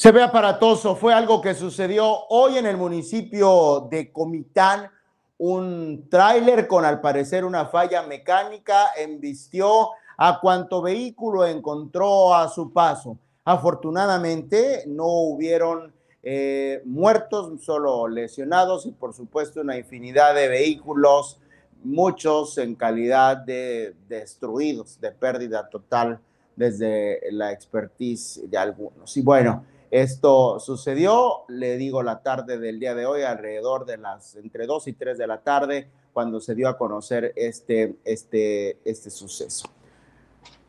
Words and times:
Se 0.00 0.12
ve 0.12 0.22
aparatoso, 0.22 0.96
fue 0.96 1.12
algo 1.12 1.42
que 1.42 1.52
sucedió 1.52 2.24
hoy 2.30 2.56
en 2.56 2.64
el 2.64 2.78
municipio 2.78 3.86
de 3.90 4.10
Comitán. 4.10 4.90
Un 5.36 6.06
tráiler 6.08 6.66
con 6.66 6.86
al 6.86 7.02
parecer 7.02 7.44
una 7.44 7.66
falla 7.66 8.02
mecánica 8.04 8.92
embistió 8.96 9.90
a 10.16 10.40
cuanto 10.40 10.80
vehículo 10.80 11.44
encontró 11.44 12.34
a 12.34 12.48
su 12.48 12.72
paso. 12.72 13.18
Afortunadamente 13.44 14.84
no 14.86 15.04
hubieron 15.06 15.92
eh, 16.22 16.80
muertos, 16.86 17.62
solo 17.62 18.08
lesionados 18.08 18.86
y 18.86 18.92
por 18.92 19.12
supuesto 19.12 19.60
una 19.60 19.76
infinidad 19.76 20.34
de 20.34 20.48
vehículos, 20.48 21.38
muchos 21.84 22.56
en 22.56 22.74
calidad 22.74 23.36
de 23.36 23.94
destruidos, 24.08 24.98
de 24.98 25.12
pérdida 25.12 25.68
total 25.68 26.20
desde 26.56 27.20
la 27.32 27.52
expertise 27.52 28.40
de 28.50 28.56
algunos. 28.56 29.14
Y 29.14 29.20
bueno, 29.20 29.62
esto 29.90 30.60
sucedió, 30.60 31.44
le 31.48 31.76
digo, 31.76 32.02
la 32.02 32.22
tarde 32.22 32.58
del 32.58 32.78
día 32.78 32.94
de 32.94 33.06
hoy, 33.06 33.22
alrededor 33.22 33.86
de 33.86 33.96
las 33.98 34.36
entre 34.36 34.66
2 34.66 34.88
y 34.88 34.92
3 34.92 35.18
de 35.18 35.26
la 35.26 35.40
tarde, 35.40 35.90
cuando 36.12 36.40
se 36.40 36.54
dio 36.54 36.68
a 36.68 36.78
conocer 36.78 37.32
este, 37.36 37.96
este, 38.04 38.78
este 38.84 39.10
suceso. 39.10 39.68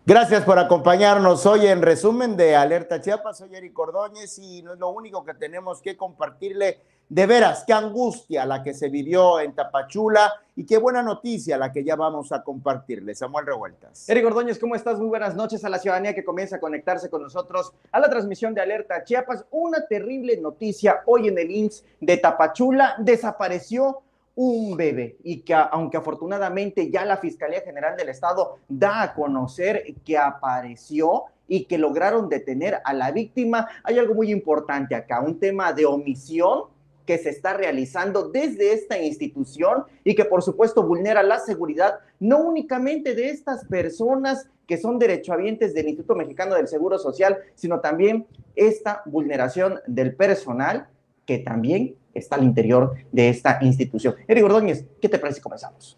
Gracias 0.04 0.44
por 0.44 0.58
acompañarnos 0.58 1.46
hoy 1.46 1.68
en 1.68 1.84
resumen 1.84 2.36
de 2.36 2.56
Alerta 2.56 3.00
Chiapas. 3.00 3.38
Soy 3.38 3.56
Eric 3.56 3.78
Ordóñez 3.78 4.40
y 4.40 4.64
no 4.64 4.74
es 4.74 4.80
lo 4.80 4.90
único 4.90 5.24
que 5.24 5.36
tenemos 5.36 5.80
que 5.80 5.96
compartirle 5.96 6.82
de 7.12 7.26
veras, 7.26 7.66
qué 7.68 7.74
angustia 7.74 8.46
la 8.46 8.64
que 8.64 8.74
se 8.74 8.88
vivió 8.88 9.42
en 9.42 9.54
Tapachula 9.54 10.32
y 10.56 10.66
qué 10.66 10.78
buena 10.78 11.04
noticia 11.04 11.58
la 11.58 11.70
que 11.70 11.84
ya 11.84 11.98
vamos 11.98 12.32
a 12.32 12.42
compartirle. 12.42 13.14
Samuel 13.16 13.46
Revueltas. 13.48 14.08
Eric 14.08 14.28
Ordóñez, 14.28 14.58
¿cómo 14.58 14.76
estás? 14.76 14.98
Muy 14.98 15.10
buenas 15.10 15.36
noches 15.36 15.66
a 15.66 15.70
la 15.70 15.78
ciudadanía 15.78 16.16
que 16.16 16.24
comienza 16.24 16.56
a 16.56 16.60
conectarse 16.62 17.10
con 17.10 17.22
nosotros 17.22 17.74
a 17.92 18.00
la 18.00 18.10
transmisión 18.10 18.54
de 18.54 18.62
Alerta 18.62 19.04
Chiapas. 19.04 19.44
Una 19.52 19.86
terrible 19.88 20.38
noticia 20.38 21.02
hoy 21.06 21.28
en 21.28 21.38
el 21.38 21.52
INS 21.52 21.84
de 22.00 22.16
Tapachula. 22.16 22.96
Desapareció 23.00 24.04
un 24.36 24.78
bebé 24.78 25.18
y 25.22 25.42
que 25.42 25.54
aunque 25.54 25.98
afortunadamente 25.98 26.90
ya 26.90 27.04
la 27.04 27.18
Fiscalía 27.18 27.60
General 27.60 27.98
del 27.98 28.08
Estado 28.08 28.60
da 28.70 29.02
a 29.02 29.14
conocer 29.14 29.84
que 30.06 30.18
apareció 30.18 31.26
y 31.46 31.66
que 31.66 31.78
lograron 31.78 32.30
detener 32.30 32.80
a 32.86 32.94
la 32.94 33.12
víctima, 33.12 33.68
hay 33.84 34.00
algo 34.00 34.14
muy 34.14 34.32
importante 34.32 34.96
acá, 34.96 35.20
un 35.20 35.38
tema 35.38 35.74
de 35.74 35.86
omisión 35.86 36.71
que 37.06 37.18
se 37.18 37.30
está 37.30 37.54
realizando 37.54 38.30
desde 38.30 38.74
esta 38.74 38.98
institución 38.98 39.84
y 40.04 40.16
que 40.16 40.26
por 40.26 40.44
supuesto 40.44 40.84
vulnera 40.84 41.24
la 41.24 41.40
seguridad 41.40 41.96
no 42.20 42.40
únicamente 42.40 43.16
de 43.16 43.30
estas 43.30 43.66
personas 43.66 44.48
que 44.68 44.78
son 44.78 45.00
derechohabientes 45.00 45.74
del 45.74 45.90
Instituto 45.90 46.16
Mexicano 46.16 46.56
del 46.56 46.68
Seguro 46.68 46.98
Social, 46.98 47.38
sino 47.56 47.82
también 47.82 48.26
esta 48.56 49.02
vulneración 49.06 49.80
del 49.88 50.16
personal 50.16 50.88
que 51.26 51.40
también 51.40 51.96
está 52.14 52.36
al 52.36 52.44
interior 52.44 52.94
de 53.12 53.30
esta 53.30 53.60
institución. 53.62 54.16
Eric 54.28 54.46
Ordóñez, 54.46 54.86
¿qué 55.02 55.10
te 55.10 55.20
parece 55.20 55.38
si 55.38 55.42
comenzamos? 55.42 55.98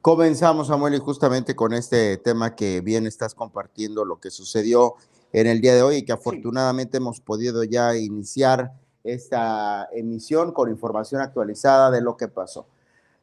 Comenzamos, 0.00 0.68
Samuel, 0.68 0.94
y 0.94 0.98
justamente 0.98 1.56
con 1.56 1.72
este 1.72 2.18
tema 2.18 2.54
que 2.54 2.82
bien 2.82 3.06
estás 3.06 3.34
compartiendo, 3.34 4.04
lo 4.04 4.20
que 4.20 4.30
sucedió 4.30 4.96
en 5.32 5.46
el 5.46 5.60
día 5.60 5.74
de 5.74 5.82
hoy 5.82 5.96
y 5.96 6.02
que 6.04 6.12
afortunadamente 6.12 6.98
hemos 6.98 7.20
podido 7.20 7.64
ya 7.64 7.96
iniciar 7.96 8.72
esta 9.04 9.88
emisión 9.92 10.52
con 10.52 10.70
información 10.70 11.20
actualizada 11.20 11.90
de 11.90 12.00
lo 12.00 12.16
que 12.16 12.28
pasó. 12.28 12.66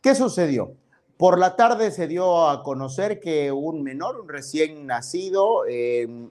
¿Qué 0.02 0.16
sucedió? 0.16 0.74
Por 1.18 1.38
la 1.38 1.56
tarde 1.56 1.92
se 1.92 2.08
dio 2.08 2.48
a 2.50 2.64
conocer 2.64 3.20
que 3.20 3.52
un 3.52 3.84
menor, 3.84 4.20
un 4.20 4.30
recién 4.30 4.88
nacido, 4.88 5.66
em, 5.68 6.30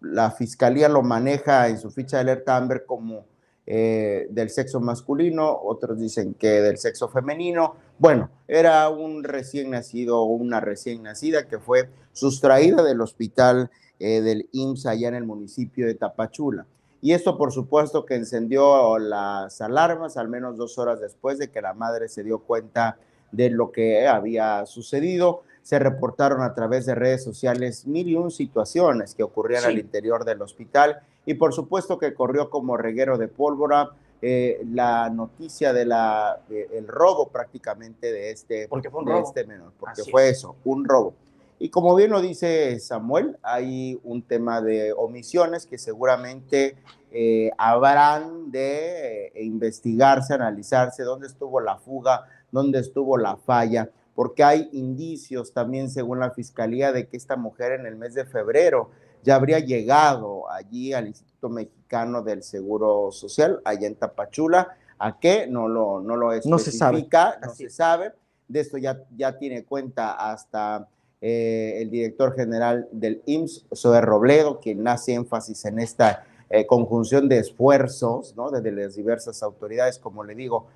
la 0.00 0.30
fiscalía 0.30 0.88
lo 0.88 1.02
maneja 1.02 1.68
en 1.68 1.78
su 1.78 1.90
ficha 1.90 2.16
de 2.16 2.22
alerta 2.22 2.56
Amber 2.56 2.86
como 2.86 3.26
eh, 3.66 4.26
del 4.30 4.50
sexo 4.50 4.80
masculino, 4.80 5.60
otros 5.62 6.00
dicen 6.00 6.34
que 6.34 6.60
del 6.60 6.78
sexo 6.78 7.08
femenino. 7.08 7.76
Bueno, 7.98 8.30
era 8.48 8.88
un 8.88 9.22
recién 9.22 9.70
nacido 9.70 10.20
o 10.22 10.24
una 10.24 10.58
recién 10.58 11.04
nacida 11.04 11.46
que 11.46 11.60
fue 11.60 11.88
sustraída 12.12 12.82
del 12.82 13.00
hospital 13.00 13.70
eh, 14.00 14.22
del 14.22 14.48
IMSS 14.50 14.86
allá 14.86 15.08
en 15.08 15.14
el 15.14 15.24
municipio 15.24 15.86
de 15.86 15.94
Tapachula. 15.94 16.66
Y 17.02 17.12
esto, 17.12 17.38
por 17.38 17.52
supuesto, 17.52 18.04
que 18.04 18.14
encendió 18.14 18.98
las 18.98 19.60
alarmas, 19.60 20.16
al 20.16 20.28
menos 20.28 20.56
dos 20.56 20.78
horas 20.78 21.00
después 21.00 21.38
de 21.38 21.50
que 21.50 21.62
la 21.62 21.72
madre 21.72 22.08
se 22.08 22.22
dio 22.22 22.40
cuenta 22.40 22.98
de 23.32 23.50
lo 23.50 23.72
que 23.72 24.06
había 24.06 24.66
sucedido. 24.66 25.42
Se 25.62 25.78
reportaron 25.78 26.42
a 26.42 26.54
través 26.54 26.86
de 26.86 26.94
redes 26.94 27.22
sociales 27.22 27.86
mil 27.86 28.08
y 28.08 28.16
un 28.16 28.30
situaciones 28.30 29.14
que 29.14 29.22
ocurrían 29.22 29.64
al 29.64 29.78
interior 29.78 30.24
del 30.24 30.42
hospital 30.42 31.00
y 31.26 31.34
por 31.34 31.52
supuesto 31.52 31.98
que 31.98 32.14
corrió 32.14 32.48
como 32.50 32.76
reguero 32.76 33.18
de 33.18 33.28
pólvora 33.28 33.90
eh, 34.22 34.62
la 34.72 35.10
noticia 35.10 35.72
de 35.72 35.84
la 35.84 36.40
el 36.50 36.88
robo 36.88 37.28
prácticamente 37.28 38.10
de 38.10 38.30
este 38.30 38.68
porque 38.68 38.90
fue 38.90 39.00
un 39.00 39.06
robo. 39.08 39.28
este 39.28 39.44
menor, 39.44 39.72
porque 39.78 40.02
fue 40.04 40.28
eso, 40.30 40.56
un 40.64 40.84
robo. 40.84 41.14
Y 41.62 41.68
como 41.68 41.94
bien 41.94 42.10
lo 42.10 42.22
dice 42.22 42.80
Samuel, 42.80 43.36
hay 43.42 44.00
un 44.02 44.22
tema 44.22 44.62
de 44.62 44.94
omisiones 44.94 45.66
que 45.66 45.76
seguramente 45.76 46.74
eh, 47.12 47.50
habrán 47.58 48.50
de 48.50 49.26
eh, 49.26 49.44
investigarse, 49.44 50.32
analizarse 50.32 51.02
dónde 51.02 51.26
estuvo 51.26 51.60
la 51.60 51.76
fuga, 51.76 52.24
dónde 52.50 52.78
estuvo 52.78 53.18
la 53.18 53.36
falla, 53.36 53.90
porque 54.14 54.42
hay 54.42 54.70
indicios 54.72 55.52
también, 55.52 55.90
según 55.90 56.20
la 56.20 56.30
fiscalía, 56.30 56.92
de 56.92 57.08
que 57.08 57.18
esta 57.18 57.36
mujer 57.36 57.72
en 57.72 57.84
el 57.84 57.96
mes 57.96 58.14
de 58.14 58.24
febrero 58.24 58.88
ya 59.22 59.34
habría 59.34 59.58
llegado 59.58 60.50
allí 60.50 60.94
al 60.94 61.08
Instituto 61.08 61.50
Mexicano 61.50 62.22
del 62.22 62.42
Seguro 62.42 63.12
Social, 63.12 63.60
allá 63.66 63.86
en 63.86 63.96
Tapachula. 63.96 64.78
¿A 64.98 65.20
qué? 65.20 65.46
No 65.46 65.68
lo, 65.68 66.00
no 66.00 66.16
lo 66.16 66.32
especifica, 66.32 66.48
no 66.52 66.58
se 66.58 66.72
sabe. 66.72 67.38
No 67.42 67.54
se 67.54 67.68
sabe. 67.68 68.12
De 68.48 68.60
esto 68.60 68.78
ya, 68.78 68.98
ya 69.14 69.36
tiene 69.36 69.64
cuenta 69.64 70.12
hasta 70.12 70.88
eh, 71.20 71.82
el 71.82 71.90
director 71.90 72.34
general 72.34 72.88
del 72.92 73.22
IMSS, 73.26 73.66
Zoe 73.74 74.00
Robledo, 74.00 74.58
quien 74.58 74.86
hace 74.88 75.14
énfasis 75.14 75.64
en 75.66 75.78
esta 75.78 76.24
eh, 76.48 76.66
conjunción 76.66 77.28
de 77.28 77.38
esfuerzos 77.38 78.34
¿no? 78.36 78.50
desde 78.50 78.72
las 78.72 78.94
diversas 78.96 79.42
autoridades, 79.42 79.98
como 79.98 80.24
le 80.24 80.34
digo, 80.34 80.68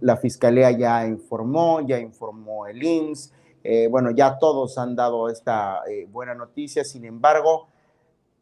la 0.00 0.16
Fiscalía 0.16 0.70
ya 0.70 1.06
informó, 1.06 1.80
ya 1.80 1.98
informó 1.98 2.66
el 2.66 2.82
IMSS, 2.82 3.32
eh, 3.62 3.88
bueno, 3.88 4.10
ya 4.10 4.38
todos 4.38 4.78
han 4.78 4.94
dado 4.94 5.28
esta 5.28 5.82
buena 6.10 6.34
noticia, 6.34 6.84
sin 6.84 7.04
embargo, 7.04 7.68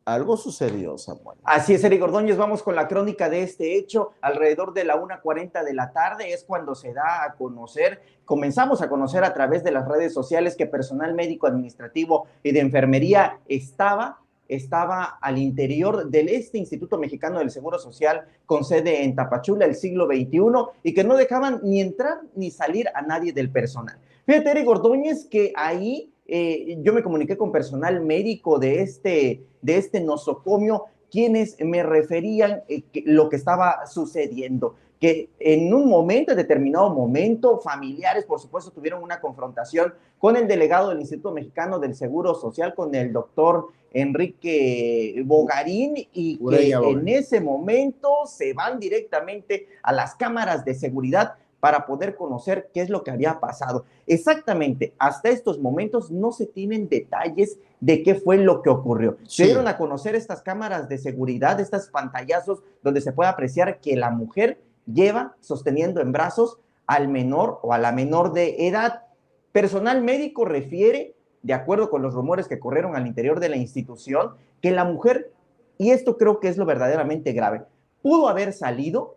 algo 0.04 0.36
sucedió, 0.36 0.98
Samuel. 0.98 1.38
Así 1.44 1.74
es, 1.74 1.84
Eric 1.84 2.02
Ordóñez. 2.02 2.36
Vamos 2.36 2.62
con 2.62 2.74
la 2.74 2.88
crónica 2.88 3.28
de 3.28 3.42
este 3.42 3.76
hecho. 3.76 4.12
Alrededor 4.20 4.74
de 4.74 4.84
la 4.84 5.00
1.40 5.00 5.64
de 5.64 5.74
la 5.74 5.92
tarde 5.92 6.32
es 6.32 6.44
cuando 6.44 6.74
se 6.74 6.92
da 6.92 7.24
a 7.24 7.34
conocer, 7.34 8.02
comenzamos 8.24 8.82
a 8.82 8.88
conocer 8.88 9.24
a 9.24 9.34
través 9.34 9.62
de 9.64 9.70
las 9.70 9.86
redes 9.86 10.12
sociales 10.12 10.56
que 10.56 10.66
personal 10.66 11.14
médico 11.14 11.46
administrativo 11.46 12.26
y 12.42 12.52
de 12.52 12.60
enfermería 12.60 13.38
estaba 13.48 14.18
estaba 14.48 15.18
al 15.20 15.38
interior 15.38 16.10
del 16.10 16.28
este 16.28 16.58
Instituto 16.58 16.98
Mexicano 16.98 17.38
del 17.38 17.50
Seguro 17.50 17.78
Social 17.78 18.26
con 18.44 18.64
sede 18.64 19.02
en 19.02 19.14
Tapachula 19.14 19.64
el 19.64 19.74
siglo 19.74 20.06
XXI 20.06 20.40
y 20.82 20.92
que 20.92 21.04
no 21.04 21.16
dejaban 21.16 21.60
ni 21.62 21.80
entrar 21.80 22.20
ni 22.34 22.50
salir 22.50 22.88
a 22.94 23.00
nadie 23.00 23.32
del 23.32 23.50
personal. 23.50 23.96
Fíjate, 24.26 24.50
Eric 24.50 24.68
Ordóñez, 24.68 25.24
que 25.24 25.52
ahí 25.56 26.12
eh, 26.26 26.78
yo 26.80 26.92
me 26.92 27.02
comuniqué 27.02 27.36
con 27.36 27.52
personal 27.52 28.00
médico 28.00 28.58
de 28.58 28.82
este, 28.82 29.42
de 29.60 29.76
este 29.76 30.00
nosocomio, 30.00 30.84
quienes 31.10 31.56
me 31.60 31.82
referían 31.82 32.62
eh, 32.68 32.84
lo 33.04 33.28
que 33.28 33.36
estaba 33.36 33.86
sucediendo 33.86 34.76
que 35.02 35.30
en 35.40 35.74
un 35.74 35.88
momento, 35.88 36.30
en 36.30 36.36
determinado 36.36 36.88
momento, 36.94 37.58
familiares, 37.58 38.24
por 38.24 38.38
supuesto, 38.38 38.70
tuvieron 38.70 39.02
una 39.02 39.20
confrontación 39.20 39.92
con 40.16 40.36
el 40.36 40.46
delegado 40.46 40.90
del 40.90 41.00
Instituto 41.00 41.32
Mexicano 41.32 41.80
del 41.80 41.96
Seguro 41.96 42.36
Social, 42.36 42.72
con 42.72 42.94
el 42.94 43.12
doctor 43.12 43.70
Enrique 43.92 45.20
Bogarín, 45.26 45.96
y 46.12 46.38
que 46.38 46.70
en 46.70 47.08
ese 47.08 47.40
momento 47.40 48.26
se 48.26 48.52
van 48.52 48.78
directamente 48.78 49.66
a 49.82 49.92
las 49.92 50.14
cámaras 50.14 50.64
de 50.64 50.76
seguridad 50.76 51.34
para 51.62 51.86
poder 51.86 52.16
conocer 52.16 52.70
qué 52.74 52.80
es 52.80 52.90
lo 52.90 53.04
que 53.04 53.12
había 53.12 53.38
pasado. 53.38 53.84
Exactamente, 54.08 54.94
hasta 54.98 55.28
estos 55.28 55.60
momentos 55.60 56.10
no 56.10 56.32
se 56.32 56.46
tienen 56.46 56.88
detalles 56.88 57.56
de 57.78 58.02
qué 58.02 58.16
fue 58.16 58.36
lo 58.38 58.62
que 58.62 58.68
ocurrió. 58.68 59.16
Se 59.28 59.44
dieron 59.44 59.68
a 59.68 59.78
conocer 59.78 60.16
estas 60.16 60.42
cámaras 60.42 60.88
de 60.88 60.98
seguridad, 60.98 61.60
estas 61.60 61.88
pantallazos 61.88 62.64
donde 62.82 63.00
se 63.00 63.12
puede 63.12 63.30
apreciar 63.30 63.78
que 63.78 63.94
la 63.94 64.10
mujer 64.10 64.60
lleva 64.92 65.36
sosteniendo 65.38 66.00
en 66.00 66.10
brazos 66.10 66.58
al 66.88 67.06
menor 67.06 67.60
o 67.62 67.72
a 67.72 67.78
la 67.78 67.92
menor 67.92 68.32
de 68.32 68.66
edad. 68.66 69.04
Personal 69.52 70.02
médico 70.02 70.44
refiere, 70.44 71.14
de 71.42 71.52
acuerdo 71.52 71.90
con 71.90 72.02
los 72.02 72.12
rumores 72.12 72.48
que 72.48 72.58
corrieron 72.58 72.96
al 72.96 73.06
interior 73.06 73.38
de 73.38 73.50
la 73.50 73.56
institución, 73.56 74.32
que 74.60 74.72
la 74.72 74.82
mujer, 74.82 75.32
y 75.78 75.92
esto 75.92 76.18
creo 76.18 76.40
que 76.40 76.48
es 76.48 76.56
lo 76.56 76.66
verdaderamente 76.66 77.32
grave, 77.32 77.62
pudo 78.02 78.28
haber 78.28 78.52
salido 78.52 79.14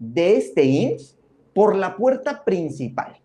de 0.00 0.36
este 0.36 0.64
IMSS 0.64 1.17
por 1.58 1.74
la 1.74 1.96
puerta 1.96 2.44
principal. 2.44 3.16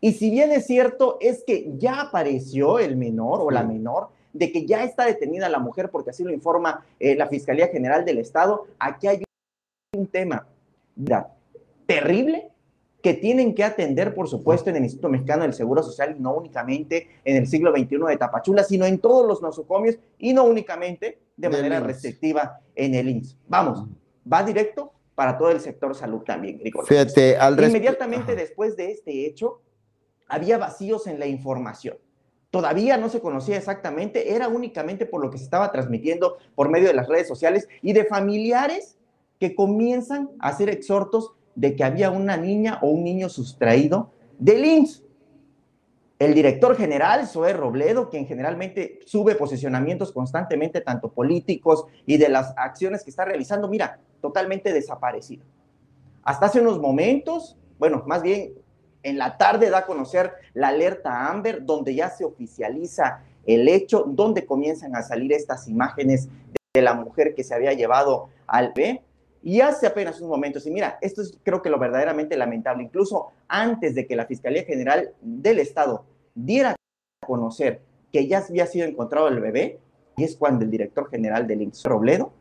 Y 0.00 0.12
si 0.12 0.30
bien 0.30 0.50
es 0.50 0.64
cierto, 0.64 1.18
es 1.20 1.44
que 1.46 1.74
ya 1.76 2.00
apareció 2.00 2.78
el 2.78 2.96
menor 2.96 3.42
o 3.42 3.50
la 3.50 3.64
menor 3.64 4.08
de 4.32 4.50
que 4.50 4.64
ya 4.64 4.82
está 4.82 5.04
detenida 5.04 5.50
la 5.50 5.58
mujer, 5.58 5.90
porque 5.90 6.08
así 6.08 6.24
lo 6.24 6.32
informa 6.32 6.86
eh, 6.98 7.14
la 7.14 7.26
Fiscalía 7.26 7.68
General 7.68 8.02
del 8.02 8.16
Estado. 8.16 8.66
Aquí 8.78 9.08
hay 9.08 9.22
un 9.94 10.06
tema 10.06 10.46
terrible 11.84 12.48
que 13.02 13.12
tienen 13.12 13.54
que 13.54 13.64
atender, 13.64 14.14
por 14.14 14.26
supuesto, 14.26 14.70
en 14.70 14.76
el 14.76 14.84
Instituto 14.84 15.10
Mexicano 15.10 15.42
del 15.42 15.52
Seguro 15.52 15.82
Social 15.82 16.16
y 16.18 16.22
no 16.22 16.32
únicamente 16.32 17.08
en 17.26 17.36
el 17.36 17.46
siglo 17.46 17.72
XXI 17.72 17.98
de 18.08 18.16
Tapachula, 18.16 18.64
sino 18.64 18.86
en 18.86 19.00
todos 19.00 19.26
los 19.26 19.42
nosocomios 19.42 19.98
y 20.18 20.32
no 20.32 20.44
únicamente 20.44 21.18
de 21.36 21.50
manera 21.50 21.80
restrictiva 21.80 22.58
en 22.74 22.94
el 22.94 23.10
INSS. 23.10 23.36
Vamos, 23.46 23.84
va 24.32 24.42
directo 24.42 24.94
para 25.16 25.38
todo 25.38 25.50
el 25.50 25.60
sector 25.60 25.94
salud 25.96 26.20
también, 26.20 26.60
Fíjate, 26.84 27.38
al 27.38 27.60
Inmediatamente 27.60 28.36
después 28.36 28.76
de 28.76 28.92
este 28.92 29.26
hecho, 29.26 29.62
había 30.28 30.58
vacíos 30.58 31.06
en 31.06 31.18
la 31.18 31.26
información. 31.26 31.96
Todavía 32.50 32.98
no 32.98 33.08
se 33.08 33.20
conocía 33.20 33.56
exactamente, 33.56 34.34
era 34.34 34.48
únicamente 34.48 35.06
por 35.06 35.22
lo 35.22 35.30
que 35.30 35.38
se 35.38 35.44
estaba 35.44 35.72
transmitiendo 35.72 36.36
por 36.54 36.68
medio 36.68 36.88
de 36.88 36.94
las 36.94 37.08
redes 37.08 37.26
sociales 37.26 37.66
y 37.80 37.94
de 37.94 38.04
familiares 38.04 38.98
que 39.40 39.54
comienzan 39.54 40.30
a 40.38 40.48
hacer 40.48 40.68
exhortos 40.68 41.32
de 41.54 41.74
que 41.74 41.84
había 41.84 42.10
una 42.10 42.36
niña 42.36 42.78
o 42.82 42.88
un 42.88 43.02
niño 43.02 43.30
sustraído 43.30 44.12
del 44.38 44.64
IMSS. 44.66 45.02
El 46.18 46.32
director 46.32 46.74
general, 46.76 47.26
Zoe 47.26 47.52
Robledo, 47.52 48.08
quien 48.08 48.26
generalmente 48.26 49.00
sube 49.04 49.34
posicionamientos 49.34 50.12
constantemente, 50.12 50.80
tanto 50.80 51.10
políticos 51.10 51.84
y 52.06 52.16
de 52.16 52.30
las 52.30 52.54
acciones 52.56 53.04
que 53.04 53.10
está 53.10 53.26
realizando, 53.26 53.68
mira, 53.68 53.98
totalmente 54.22 54.72
desaparecido. 54.72 55.44
Hasta 56.22 56.46
hace 56.46 56.60
unos 56.62 56.80
momentos, 56.80 57.58
bueno, 57.78 58.02
más 58.06 58.22
bien 58.22 58.54
en 59.02 59.18
la 59.18 59.36
tarde 59.36 59.68
da 59.68 59.78
a 59.78 59.86
conocer 59.86 60.32
la 60.54 60.68
alerta 60.68 61.28
Amber, 61.28 61.64
donde 61.64 61.94
ya 61.94 62.08
se 62.08 62.24
oficializa 62.24 63.22
el 63.44 63.68
hecho, 63.68 64.04
donde 64.08 64.46
comienzan 64.46 64.96
a 64.96 65.02
salir 65.02 65.32
estas 65.32 65.68
imágenes 65.68 66.28
de 66.74 66.82
la 66.82 66.94
mujer 66.94 67.34
que 67.34 67.44
se 67.44 67.54
había 67.54 67.74
llevado 67.74 68.30
al 68.46 68.72
B 68.74 69.02
y 69.42 69.60
hace 69.60 69.86
apenas 69.86 70.18
unos 70.18 70.30
momentos, 70.30 70.66
y 70.66 70.70
mira, 70.70 70.98
esto 71.00 71.22
es 71.22 71.38
creo 71.42 71.62
que 71.62 71.70
lo 71.70 71.78
verdaderamente 71.78 72.36
lamentable, 72.36 72.82
incluso 72.82 73.32
antes 73.48 73.94
de 73.94 74.06
que 74.06 74.16
la 74.16 74.26
Fiscalía 74.26 74.64
General 74.64 75.12
del 75.20 75.58
Estado 75.60 76.04
diera 76.34 76.70
a 76.72 77.26
conocer 77.26 77.80
que 78.12 78.26
ya 78.26 78.38
había 78.38 78.66
sido 78.66 78.86
encontrado 78.86 79.28
el 79.28 79.40
bebé, 79.40 79.78
y 80.16 80.24
es 80.24 80.36
cuando 80.36 80.64
el 80.64 80.70
director 80.70 81.10
general 81.10 81.46
del 81.46 81.62
INSS, 81.62 81.84
Robledo, 81.84 82.32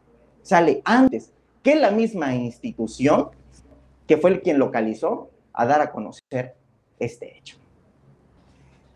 sale 0.42 0.82
antes 0.86 1.32
que 1.62 1.76
la 1.76 1.92
misma 1.92 2.34
institución, 2.34 3.30
que 4.08 4.18
fue 4.18 4.30
el 4.30 4.42
quien 4.42 4.60
localizó, 4.60 5.30
a 5.52 5.66
dar 5.66 5.82
a 5.82 5.92
conocer 5.92 6.56
este 7.00 7.38
hecho. 7.38 7.58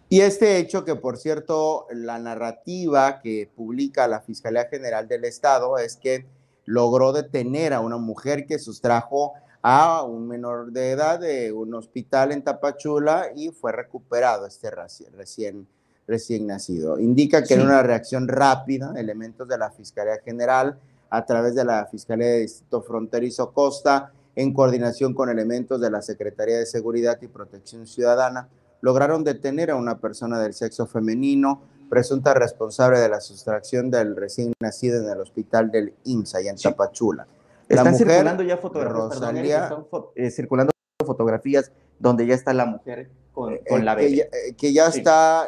Y 0.07 0.22
este 0.22 0.57
hecho 0.57 0.86
que, 0.86 0.96
por 0.96 1.18
cierto, 1.18 1.86
la 1.92 2.18
narrativa 2.18 3.19
que 3.22 3.50
publica 3.56 4.07
la 4.07 4.22
Fiscalía 4.22 4.66
General 4.66 5.07
del 5.07 5.25
Estado 5.25 5.78
es 5.78 5.98
que 5.98 6.25
logró 6.69 7.12
detener 7.12 7.74
a 7.74 7.80
una 7.80 7.98
mujer 7.98 8.45
que 8.45 8.60
sustrajo 8.60 9.33
a 9.63 10.04
un 10.04 10.27
menor 10.27 10.71
de 10.71 10.92
edad 10.92 11.19
de 11.19 11.51
un 11.51 11.74
hospital 11.74 12.31
en 12.31 12.44
Tapachula 12.44 13.30
y 13.36 13.50
fue 13.50 13.71
recuperado 13.71 14.45
este 14.45 14.69
recién, 14.69 15.68
recién 16.07 16.45
nacido. 16.45 17.00
Indica 17.00 17.44
que 17.44 17.56
en 17.56 17.62
una 17.62 17.81
reacción 17.81 18.27
rápida, 18.27 18.94
elementos 18.95 19.48
de 19.48 19.57
la 19.57 19.71
Fiscalía 19.71 20.19
General 20.24 20.77
a 21.10 21.25
través 21.25 21.56
de 21.56 21.66
la 21.66 21.88
Fiscalía 21.88 22.27
de 22.27 22.42
Distrito 22.42 22.83
Fronterizo 22.83 23.51
Costa, 23.51 24.13
en 24.36 24.54
coordinación 24.54 25.15
con 25.15 25.30
elementos 25.30 25.81
de 25.81 25.89
la 25.89 26.04
Secretaría 26.04 26.60
de 26.60 26.68
Seguridad 26.68 27.18
y 27.24 27.27
Protección 27.27 27.88
Ciudadana, 27.88 28.48
lograron 28.81 29.24
detener 29.24 29.72
a 29.72 29.75
una 29.75 29.98
persona 29.98 30.39
del 30.39 30.54
sexo 30.54 30.86
femenino 30.86 31.63
presunta 31.89 32.33
responsable 32.33 33.00
de 33.00 33.09
la 33.09 33.19
sustracción 33.19 33.89
del 33.89 34.15
recién 34.15 34.53
nacido 34.62 35.03
en 35.03 35.09
el 35.09 35.19
hospital 35.19 35.71
del 35.71 35.95
IMSA, 36.03 36.41
y 36.41 36.47
en 36.47 36.56
Tapachula. 36.56 37.27
están 37.68 37.95
circulando 37.95 38.44
ya 38.44 38.57
fotografías, 38.57 39.74
eh, 40.15 40.31
circulando 40.31 40.71
fotografías 41.06 41.71
donde 41.97 42.25
ya 42.25 42.36
está 42.36 42.53
la 42.53 42.65
mujer 42.65 43.09
con, 43.33 43.53
eh, 43.53 43.62
la 43.83 43.95
bebé. 43.95 44.30
Eh, 44.31 44.56
que 44.57 44.71
ya, 44.71 44.88
está 44.88 45.47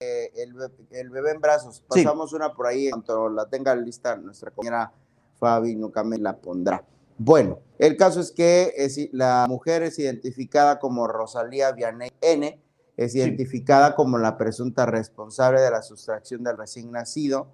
el, 0.00 1.10
bebé 1.10 1.32
en 1.32 1.40
brazos. 1.40 1.82
Pasamos 1.86 2.32
una 2.32 2.54
por 2.54 2.66
ahí, 2.66 2.90
cuando 2.90 3.28
la 3.28 3.48
tenga 3.48 3.74
lista 3.74 4.16
nuestra 4.16 4.50
compañera 4.50 4.92
Fabi 5.38 5.76
me 5.76 6.18
la 6.18 6.36
pondrá. 6.36 6.84
Bueno, 7.20 7.58
el 7.78 7.96
caso 7.96 8.20
es 8.20 8.30
que 8.30 8.72
la 9.12 9.46
mujer 9.48 9.82
es 9.82 9.98
identificada 9.98 10.78
como 10.78 11.08
Rosalía 11.08 11.72
Vianey 11.72 12.10
N., 12.20 12.60
es 12.98 13.14
identificada 13.14 13.94
como 13.94 14.18
la 14.18 14.36
presunta 14.36 14.84
responsable 14.84 15.60
de 15.60 15.70
la 15.70 15.82
sustracción 15.82 16.42
del 16.42 16.58
recién 16.58 16.90
nacido 16.90 17.46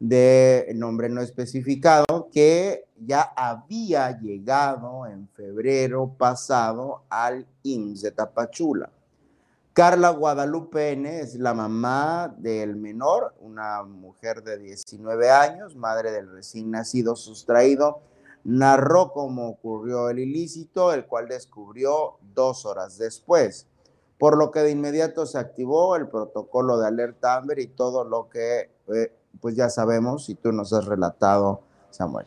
de 0.00 0.72
nombre 0.74 1.10
no 1.10 1.20
especificado, 1.20 2.30
que 2.32 2.86
ya 2.96 3.20
había 3.36 4.18
llegado 4.18 5.06
en 5.06 5.28
febrero 5.28 6.14
pasado 6.18 7.02
al 7.10 7.46
IMSS 7.62 8.02
de 8.02 8.10
Tapachula. 8.12 8.90
Carla 9.74 10.10
Guadalupe 10.10 10.92
N. 10.92 11.20
es 11.20 11.34
la 11.36 11.54
mamá 11.54 12.34
del 12.38 12.74
menor, 12.74 13.34
una 13.40 13.82
mujer 13.84 14.42
de 14.42 14.58
19 14.58 15.30
años, 15.30 15.76
madre 15.76 16.10
del 16.10 16.32
recién 16.32 16.70
nacido 16.70 17.14
sustraído, 17.14 18.00
narró 18.42 19.12
cómo 19.12 19.50
ocurrió 19.50 20.08
el 20.08 20.18
ilícito, 20.18 20.94
el 20.94 21.04
cual 21.06 21.28
descubrió 21.28 22.16
dos 22.34 22.64
horas 22.64 22.96
después 22.96 23.68
por 24.22 24.38
lo 24.38 24.52
que 24.52 24.60
de 24.60 24.70
inmediato 24.70 25.26
se 25.26 25.36
activó 25.36 25.96
el 25.96 26.06
protocolo 26.06 26.78
de 26.78 26.86
alerta 26.86 27.34
Amber 27.34 27.58
y 27.58 27.66
todo 27.66 28.04
lo 28.04 28.28
que 28.28 28.70
eh, 28.94 29.12
pues 29.40 29.56
ya 29.56 29.68
sabemos 29.68 30.28
y 30.28 30.36
tú 30.36 30.52
nos 30.52 30.72
has 30.72 30.84
relatado, 30.84 31.62
Samuel. 31.90 32.26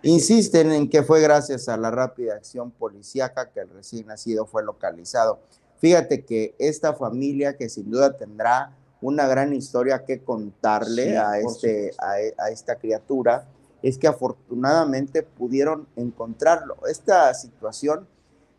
Insisten 0.00 0.72
en 0.72 0.88
que 0.88 1.02
fue 1.02 1.20
gracias 1.20 1.68
a 1.68 1.76
la 1.76 1.90
rápida 1.90 2.36
acción 2.36 2.70
policíaca 2.70 3.50
que 3.50 3.60
el 3.60 3.68
recién 3.68 4.06
nacido 4.06 4.46
fue 4.46 4.64
localizado. 4.64 5.40
Fíjate 5.76 6.24
que 6.24 6.54
esta 6.58 6.94
familia 6.94 7.54
que 7.58 7.68
sin 7.68 7.90
duda 7.90 8.16
tendrá 8.16 8.74
una 9.02 9.26
gran 9.26 9.52
historia 9.52 10.06
que 10.06 10.24
contarle 10.24 11.18
a, 11.18 11.38
este, 11.38 11.90
a 12.38 12.48
esta 12.48 12.76
criatura, 12.76 13.46
es 13.82 13.98
que 13.98 14.08
afortunadamente 14.08 15.22
pudieron 15.22 15.86
encontrarlo. 15.96 16.78
Esta 16.88 17.34
situación 17.34 18.08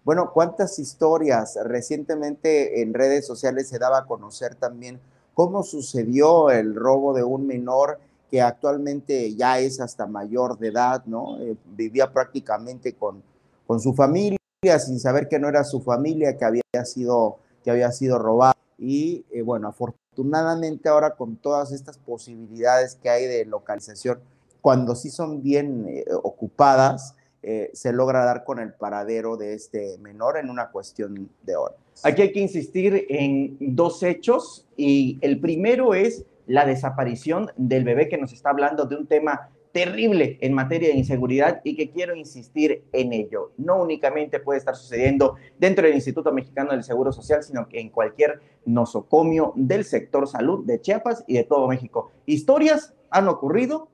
bueno, 0.08 0.32
cuántas 0.32 0.80
historias 0.80 1.60
recientemente 1.66 2.82
en 2.82 2.94
redes 2.94 3.28
sociales 3.28 3.68
se 3.68 3.78
daba 3.78 3.98
a 3.98 4.06
conocer 4.06 4.56
también 4.56 5.02
cómo 5.34 5.64
sucedió 5.64 6.50
el 6.50 6.76
robo 6.76 7.14
de 7.14 7.26
un 7.26 7.46
menor 7.46 8.00
que 8.32 8.42
actualmente 8.42 9.36
ya 9.36 9.60
es 9.60 9.82
hasta 9.82 10.08
mayor 10.08 10.60
de 10.60 10.70
edad, 10.70 11.04
¿no? 11.08 11.38
Eh, 11.42 11.58
vivía 11.76 12.14
prácticamente 12.14 12.94
con, 12.94 13.22
con 13.66 13.82
su 13.82 13.94
familia 13.94 14.40
sin 14.80 14.98
saber 14.98 15.28
que 15.28 15.40
no 15.40 15.50
era 15.50 15.66
su 15.66 15.82
familia 15.82 16.38
que 16.38 16.46
había 16.46 16.86
sido, 16.86 17.40
que 17.62 17.72
había 17.72 17.92
sido 17.92 18.18
robada. 18.18 18.56
Y 18.78 19.26
eh, 19.30 19.42
bueno, 19.42 19.68
afortunadamente 19.68 20.88
ahora 20.88 21.18
con 21.18 21.36
todas 21.36 21.74
estas 21.74 21.98
posibilidades 21.98 22.96
que 22.96 23.10
hay 23.10 23.26
de 23.26 23.44
localización, 23.44 24.22
cuando 24.62 24.96
sí 24.96 25.10
son 25.10 25.44
bien 25.44 25.86
eh, 25.90 26.06
ocupadas, 26.24 27.14
eh, 27.50 27.70
se 27.72 27.94
logra 27.94 28.26
dar 28.26 28.44
con 28.44 28.60
el 28.60 28.74
paradero 28.74 29.38
de 29.38 29.54
este 29.54 29.98
menor 30.00 30.38
en 30.38 30.50
una 30.50 30.70
cuestión 30.70 31.30
de 31.44 31.56
horas. 31.56 31.78
Aquí 32.04 32.22
hay 32.22 32.34
que 32.34 32.42
insistir 32.42 33.06
en 33.08 33.56
dos 33.62 34.04
hechos 34.04 34.68
y 34.76 35.18
el 35.22 35.40
primero 35.40 35.94
es 35.94 36.26
la 36.46 36.66
desaparición 36.66 37.50
del 37.56 37.86
bebé 37.86 38.10
que 38.10 38.18
nos 38.18 38.34
está 38.34 38.50
hablando 38.50 38.84
de 38.84 38.98
un 38.98 39.08
tema 39.08 39.50
terrible 39.72 40.38
en 40.42 40.52
materia 40.52 40.90
de 40.90 40.96
inseguridad 40.96 41.62
y 41.64 41.78
que 41.78 41.90
quiero 41.90 42.18
insistir 42.18 42.84
en 42.92 43.14
ello. 43.14 43.54
No 43.56 43.82
únicamente 43.82 44.42
puede 44.42 44.60
estar 44.60 44.76
sucediendo 44.76 45.36
dentro 45.58 45.86
del 45.86 45.96
Instituto 45.96 46.34
Mexicano 46.34 46.72
del 46.72 46.84
Seguro 46.84 47.14
Social, 47.14 47.44
sino 47.44 47.70
que 47.70 47.80
en 47.80 47.92
cualquier 47.92 48.42
nosocomio 48.66 49.54
del 49.56 49.86
sector 49.86 50.28
salud 50.28 50.66
de 50.66 50.82
Chiapas 50.82 51.24
y 51.28 51.36
de 51.36 51.46
todo 51.46 51.70
México. 51.70 52.12
Historias 52.26 52.94
han 53.10 53.30
ocurrido, 53.30 53.88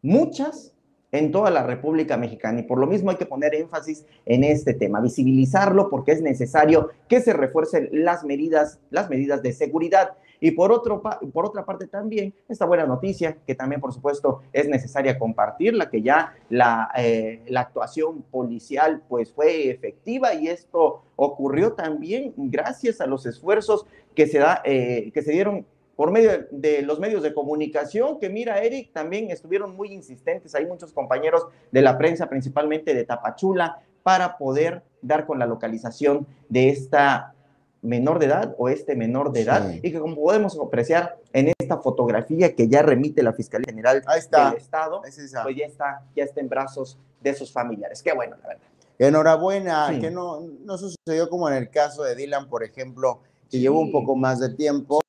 muchas, 0.00 0.72
en 1.12 1.32
toda 1.32 1.50
la 1.50 1.62
República 1.62 2.16
Mexicana 2.16 2.60
y 2.60 2.62
por 2.64 2.78
lo 2.78 2.86
mismo 2.86 3.10
hay 3.10 3.16
que 3.16 3.26
poner 3.26 3.54
énfasis 3.54 4.04
en 4.26 4.44
este 4.44 4.74
tema, 4.74 5.00
visibilizarlo 5.00 5.88
porque 5.88 6.12
es 6.12 6.22
necesario 6.22 6.90
que 7.08 7.20
se 7.20 7.32
refuercen 7.32 7.88
las 7.92 8.24
medidas, 8.24 8.78
las 8.90 9.08
medidas 9.08 9.42
de 9.42 9.52
seguridad. 9.52 10.12
Y 10.40 10.52
por, 10.52 10.70
otro, 10.70 11.02
por 11.32 11.46
otra 11.46 11.64
parte 11.64 11.88
también, 11.88 12.32
esta 12.48 12.64
buena 12.64 12.86
noticia, 12.86 13.38
que 13.44 13.56
también 13.56 13.80
por 13.80 13.92
supuesto 13.92 14.42
es 14.52 14.68
necesaria 14.68 15.18
compartirla, 15.18 15.90
que 15.90 16.00
ya 16.00 16.34
la, 16.48 16.90
eh, 16.96 17.42
la 17.48 17.62
actuación 17.62 18.22
policial 18.30 19.02
pues 19.08 19.32
fue 19.32 19.68
efectiva 19.70 20.34
y 20.34 20.46
esto 20.46 21.02
ocurrió 21.16 21.72
también 21.72 22.34
gracias 22.36 23.00
a 23.00 23.06
los 23.06 23.26
esfuerzos 23.26 23.84
que 24.14 24.28
se, 24.28 24.38
da, 24.38 24.62
eh, 24.64 25.10
que 25.12 25.22
se 25.22 25.32
dieron 25.32 25.66
por 25.98 26.12
medio 26.12 26.46
de, 26.52 26.82
los 26.82 27.00
medios 27.00 27.24
de 27.24 27.34
comunicación, 27.34 28.20
que 28.20 28.30
mira, 28.30 28.62
Eric, 28.62 28.92
también 28.92 29.32
estuvieron 29.32 29.74
muy 29.74 29.92
insistentes, 29.92 30.54
hay 30.54 30.64
muchos 30.64 30.92
compañeros 30.92 31.48
de 31.72 31.82
la 31.82 31.98
prensa, 31.98 32.28
principalmente 32.28 32.94
de 32.94 33.02
Tapachula, 33.02 33.80
para 34.04 34.38
poder 34.38 34.84
dar 35.02 35.26
con 35.26 35.40
la 35.40 35.46
localización 35.46 36.24
de 36.48 36.68
esta 36.68 37.34
menor 37.82 38.20
de 38.20 38.26
edad 38.26 38.54
o 38.58 38.68
este 38.68 38.94
menor 38.94 39.32
de 39.32 39.40
edad 39.40 39.72
y 39.82 39.90
que 39.90 39.98
como 39.98 40.14
podemos 40.14 40.56
apreciar 40.64 41.16
en 41.32 41.52
esta 41.58 41.78
fotografía 41.78 42.54
que 42.54 42.68
ya 42.68 42.82
remite 42.82 43.24
la 43.24 43.32
Fiscalía 43.32 43.66
General 43.68 44.00
del 44.00 44.56
Estado, 44.56 45.00
pues 45.02 45.16
ya 45.56 45.66
está, 45.66 46.04
ya 46.14 46.22
está 46.22 46.40
en 46.40 46.48
brazos 46.48 46.96
de 47.20 47.34
sus 47.34 47.52
familiares. 47.52 48.04
Qué 48.04 48.12
bueno, 48.12 48.36
la 48.40 48.46
verdad. 48.46 48.62
Enhorabuena, 49.00 49.98
que 50.00 50.12
no, 50.12 50.42
no 50.64 50.78
sucedió 50.78 51.28
como 51.28 51.48
en 51.48 51.56
el 51.56 51.70
caso 51.70 52.04
de 52.04 52.14
Dylan, 52.14 52.48
por 52.48 52.62
ejemplo, 52.62 53.18
que 53.50 53.58
llevó 53.58 53.80
un 53.80 53.90
poco 53.90 54.14
más 54.14 54.38
de 54.38 54.50
tiempo, 54.54 55.00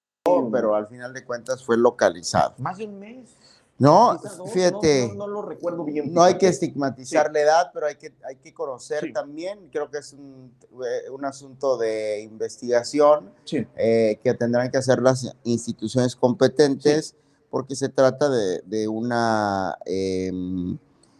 pero 0.51 0.75
al 0.75 0.88
final 0.88 1.13
de 1.13 1.24
cuentas 1.24 1.63
fue 1.63 1.77
localizado. 1.77 2.55
Más 2.57 2.77
de 2.77 2.86
un 2.86 3.00
mes. 3.00 3.36
No, 3.79 4.19
fíjate. 4.53 5.13
No, 5.15 5.25
lo 5.25 5.41
recuerdo 5.41 5.86
bien. 5.86 6.13
No 6.13 6.21
hay 6.21 6.38
que 6.38 6.50
estigmatizar 6.50 7.31
la 7.31 7.39
edad, 7.39 7.71
pero 7.74 7.88
hay 7.88 7.95
que, 7.95 8.13
hay 8.27 8.36
que 8.36 8.53
conocer 8.53 9.13
también. 9.13 9.69
Creo 9.71 9.89
que 9.89 10.00
es 10.00 10.12
un, 10.12 10.53
eh, 10.83 11.09
un 11.09 11.24
asunto 11.24 11.77
de 11.77 12.21
investigación 12.21 13.31
eh, 13.77 14.19
que 14.21 14.33
tendrán 14.33 14.69
que 14.69 14.77
hacer 14.77 15.01
las 15.01 15.33
instituciones 15.45 16.17
competentes, 16.17 17.15
porque 17.50 17.74
se 17.75 17.88
trata 17.88 18.29
de, 18.29 18.62
de 18.65 18.89
una. 18.89 19.77
Em, 19.86 20.77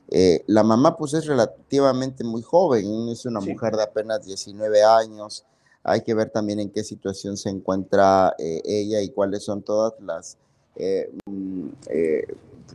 eh, 0.10 0.44
la 0.48 0.64
mamá, 0.64 0.98
pues 0.98 1.14
es 1.14 1.28
relativamente 1.28 2.26
muy 2.26 2.42
joven, 2.42 3.08
es 3.10 3.26
una 3.26 3.40
mujer 3.40 3.78
de 3.78 3.84
apenas 3.84 4.26
19 4.26 4.84
años. 4.84 5.46
Hay 5.84 6.02
que 6.02 6.14
ver 6.14 6.30
también 6.30 6.60
en 6.60 6.70
qué 6.70 6.84
situación 6.84 7.38
se 7.38 7.50
encuentra 7.50 8.36
ella 8.38 9.02
y 9.02 9.10
cuáles 9.10 9.44
son 9.44 9.62
todas 9.64 9.94
las. 10.00 10.38
Mm, 11.26 11.70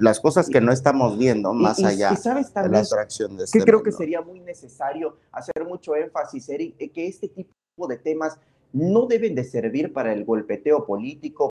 las 0.00 0.20
cosas 0.20 0.48
que 0.48 0.60
no 0.60 0.72
estamos 0.72 1.16
viendo 1.16 1.52
más 1.52 1.82
allá 1.82 2.10
de 2.10 2.68
la 2.68 2.80
atracción 2.80 3.36
de 3.36 3.44
este 3.44 3.58
que 3.58 3.64
creo 3.64 3.82
que 3.82 3.92
sería 3.92 4.20
muy 4.20 4.40
necesario 4.40 5.16
hacer 5.32 5.64
mucho 5.64 5.94
énfasis, 5.94 6.48
Eric, 6.48 6.92
que 6.92 7.06
este 7.06 7.28
tipo 7.28 7.86
de 7.88 7.96
temas 7.98 8.38
no 8.72 9.06
deben 9.06 9.34
de 9.34 9.44
servir 9.44 9.92
para 9.92 10.12
el 10.12 10.24
golpeteo 10.24 10.84
político, 10.84 11.50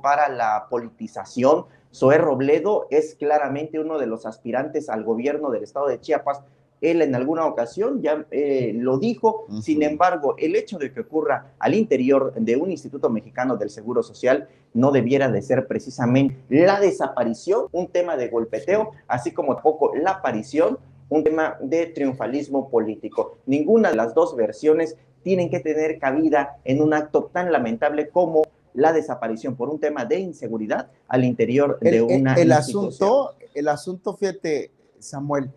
para 0.00 0.28
la 0.28 0.68
politización. 0.70 1.66
Zoé 1.92 2.18
Robledo 2.18 2.86
es 2.90 3.16
claramente 3.16 3.80
uno 3.80 3.98
de 3.98 4.06
los 4.06 4.24
aspirantes 4.24 4.88
al 4.88 5.02
gobierno 5.02 5.50
del 5.50 5.64
estado 5.64 5.88
de 5.88 6.00
Chiapas 6.00 6.42
él 6.80 7.02
en 7.02 7.14
alguna 7.14 7.46
ocasión 7.46 8.00
ya 8.00 8.24
eh, 8.30 8.72
lo 8.74 8.98
dijo, 8.98 9.46
sin 9.62 9.82
embargo, 9.82 10.34
el 10.38 10.56
hecho 10.56 10.78
de 10.78 10.92
que 10.92 11.00
ocurra 11.00 11.52
al 11.58 11.74
interior 11.74 12.32
de 12.34 12.56
un 12.56 12.70
Instituto 12.70 13.10
Mexicano 13.10 13.56
del 13.56 13.70
Seguro 13.70 14.02
Social 14.02 14.48
no 14.72 14.90
debiera 14.90 15.30
de 15.30 15.42
ser 15.42 15.66
precisamente 15.66 16.36
la 16.48 16.80
desaparición, 16.80 17.66
un 17.72 17.88
tema 17.88 18.16
de 18.16 18.28
golpeteo, 18.28 18.92
así 19.08 19.32
como 19.32 19.54
tampoco 19.54 19.92
la 19.94 20.12
aparición, 20.12 20.78
un 21.08 21.24
tema 21.24 21.56
de 21.60 21.86
triunfalismo 21.86 22.70
político. 22.70 23.38
Ninguna 23.46 23.90
de 23.90 23.96
las 23.96 24.14
dos 24.14 24.36
versiones 24.36 24.96
tienen 25.22 25.50
que 25.50 25.60
tener 25.60 25.98
cabida 25.98 26.58
en 26.64 26.80
un 26.80 26.94
acto 26.94 27.24
tan 27.32 27.52
lamentable 27.52 28.08
como 28.08 28.42
la 28.72 28.92
desaparición 28.92 29.56
por 29.56 29.68
un 29.68 29.80
tema 29.80 30.04
de 30.04 30.20
inseguridad 30.20 30.88
al 31.08 31.24
interior 31.24 31.78
de 31.80 32.00
una 32.00 32.34
el, 32.34 32.42
el 32.42 32.52
asunto 32.52 33.34
el 33.52 33.66
asunto 33.66 34.16
fíjate 34.16 34.70
Samuel 35.00 35.50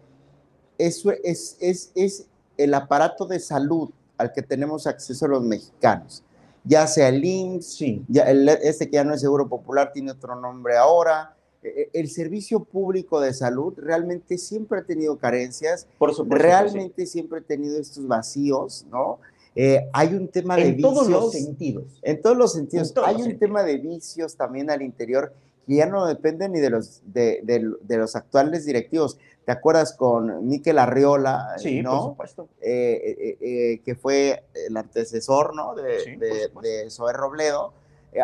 eso 0.77 1.11
es, 1.23 1.57
es, 1.59 1.91
es 1.95 2.25
el 2.57 2.73
aparato 2.73 3.25
de 3.25 3.39
salud 3.39 3.89
al 4.17 4.31
que 4.31 4.41
tenemos 4.41 4.87
acceso 4.87 5.27
los 5.27 5.43
mexicanos, 5.43 6.23
ya 6.63 6.87
sea 6.87 7.09
el 7.09 7.23
IMSS, 7.23 7.83
ya 8.07 8.23
este 8.23 8.89
que 8.89 8.95
ya 8.95 9.03
no 9.03 9.13
es 9.13 9.21
Seguro 9.21 9.47
Popular, 9.47 9.91
tiene 9.91 10.11
otro 10.11 10.35
nombre 10.39 10.77
ahora. 10.77 11.35
E, 11.61 11.67
e, 11.93 11.99
el 11.99 12.09
servicio 12.09 12.63
público 12.63 13.19
de 13.19 13.33
salud 13.33 13.73
realmente 13.77 14.37
siempre 14.37 14.79
ha 14.79 14.83
tenido 14.83 15.17
carencias, 15.17 15.87
Por 15.97 16.13
supuesto 16.13 16.43
realmente 16.43 17.05
siempre 17.05 17.39
ha 17.39 17.41
tenido 17.41 17.79
estos 17.79 18.05
vacíos, 18.07 18.85
¿no? 18.91 19.19
Eh, 19.55 19.87
hay 19.93 20.15
un 20.15 20.27
tema 20.27 20.55
de 20.55 20.71
vicios. 20.71 20.91
En 20.91 20.95
todos 20.95 21.09
los 21.09 21.31
sentidos. 21.31 21.83
En 22.01 22.21
todos 22.21 22.37
los 22.37 22.53
sentidos. 22.53 22.93
hay 23.05 23.21
un 23.21 23.37
tema 23.37 23.63
de 23.63 23.77
vicios 23.77 24.35
también 24.35 24.69
al 24.69 24.81
interior 24.81 25.31
que 25.65 25.75
ya 25.75 25.85
no 25.85 26.05
dependen 26.05 26.51
ni 26.53 26.59
de 26.59 26.69
los, 26.69 27.01
de, 27.05 27.41
de 27.43 27.97
los 27.97 28.15
actuales 28.15 28.65
directivos. 28.65 29.17
¿Te 29.45 29.51
acuerdas 29.51 29.93
con 29.93 30.47
Miquel 30.47 30.79
Arriola? 30.79 31.55
Sí, 31.57 31.81
¿no? 31.81 32.15
por 32.15 32.29
supuesto. 32.29 32.49
Eh, 32.61 33.15
eh, 33.19 33.37
eh, 33.41 33.81
que 33.83 33.95
fue 33.95 34.45
el 34.53 34.77
antecesor, 34.77 35.53
¿no? 35.53 35.75
De, 35.75 36.49
de, 36.61 36.89
Zoé 36.89 37.11
Robledo. 37.11 37.73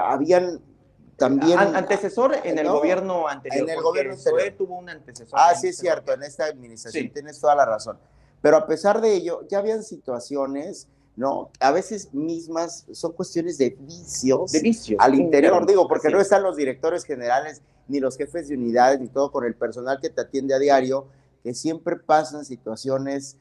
habían 0.01 0.61
también... 1.17 1.59
antecesor 1.59 2.35
en 2.43 2.57
el 2.57 2.69
gobierno 2.69 3.27
anterior. 3.27 3.69
En 3.69 3.75
el 3.75 3.83
gobierno 3.83 4.13
anterior. 4.13 4.53
tuvo 4.57 4.77
un 4.77 4.89
antecesor. 4.89 5.37
Ah, 5.41 5.53
sí, 5.55 5.67
es 5.67 5.77
cierto, 5.77 6.13
en 6.13 6.23
esta 6.23 6.45
administración. 6.45 7.11
Tienes 7.11 7.39
toda 7.39 7.55
la 7.55 7.65
razón. 7.65 7.97
Pero 8.41 8.55
a 8.55 8.65
pesar 8.65 9.01
de 9.01 9.13
ello, 9.13 9.45
ya 9.49 9.59
habían 9.59 9.83
situaciones... 9.83 10.87
¿no? 11.19 11.49
A 11.59 11.71
veces 11.73 12.13
mismas 12.13 12.85
son 12.93 13.11
cuestiones 13.11 13.57
de 13.57 13.75
vicios, 13.77 14.53
de 14.53 14.61
vicios 14.61 14.97
al 15.01 15.15
interior, 15.15 15.67
digo, 15.67 15.85
porque 15.85 16.07
no 16.07 16.21
están 16.21 16.43
los 16.43 16.55
directores 16.55 17.03
generales 17.03 17.61
ni 17.89 17.99
los 17.99 18.15
jefes 18.15 18.47
de 18.47 18.55
unidades, 18.55 19.01
ni 19.01 19.09
todo 19.09 19.29
con 19.29 19.43
el 19.43 19.53
personal 19.53 19.99
que 20.01 20.09
te 20.09 20.21
atiende 20.21 20.53
a 20.53 20.59
diario, 20.59 21.07
que 21.43 21.53
siempre 21.53 21.97
pasan 21.97 22.45
situaciones, 22.45 23.35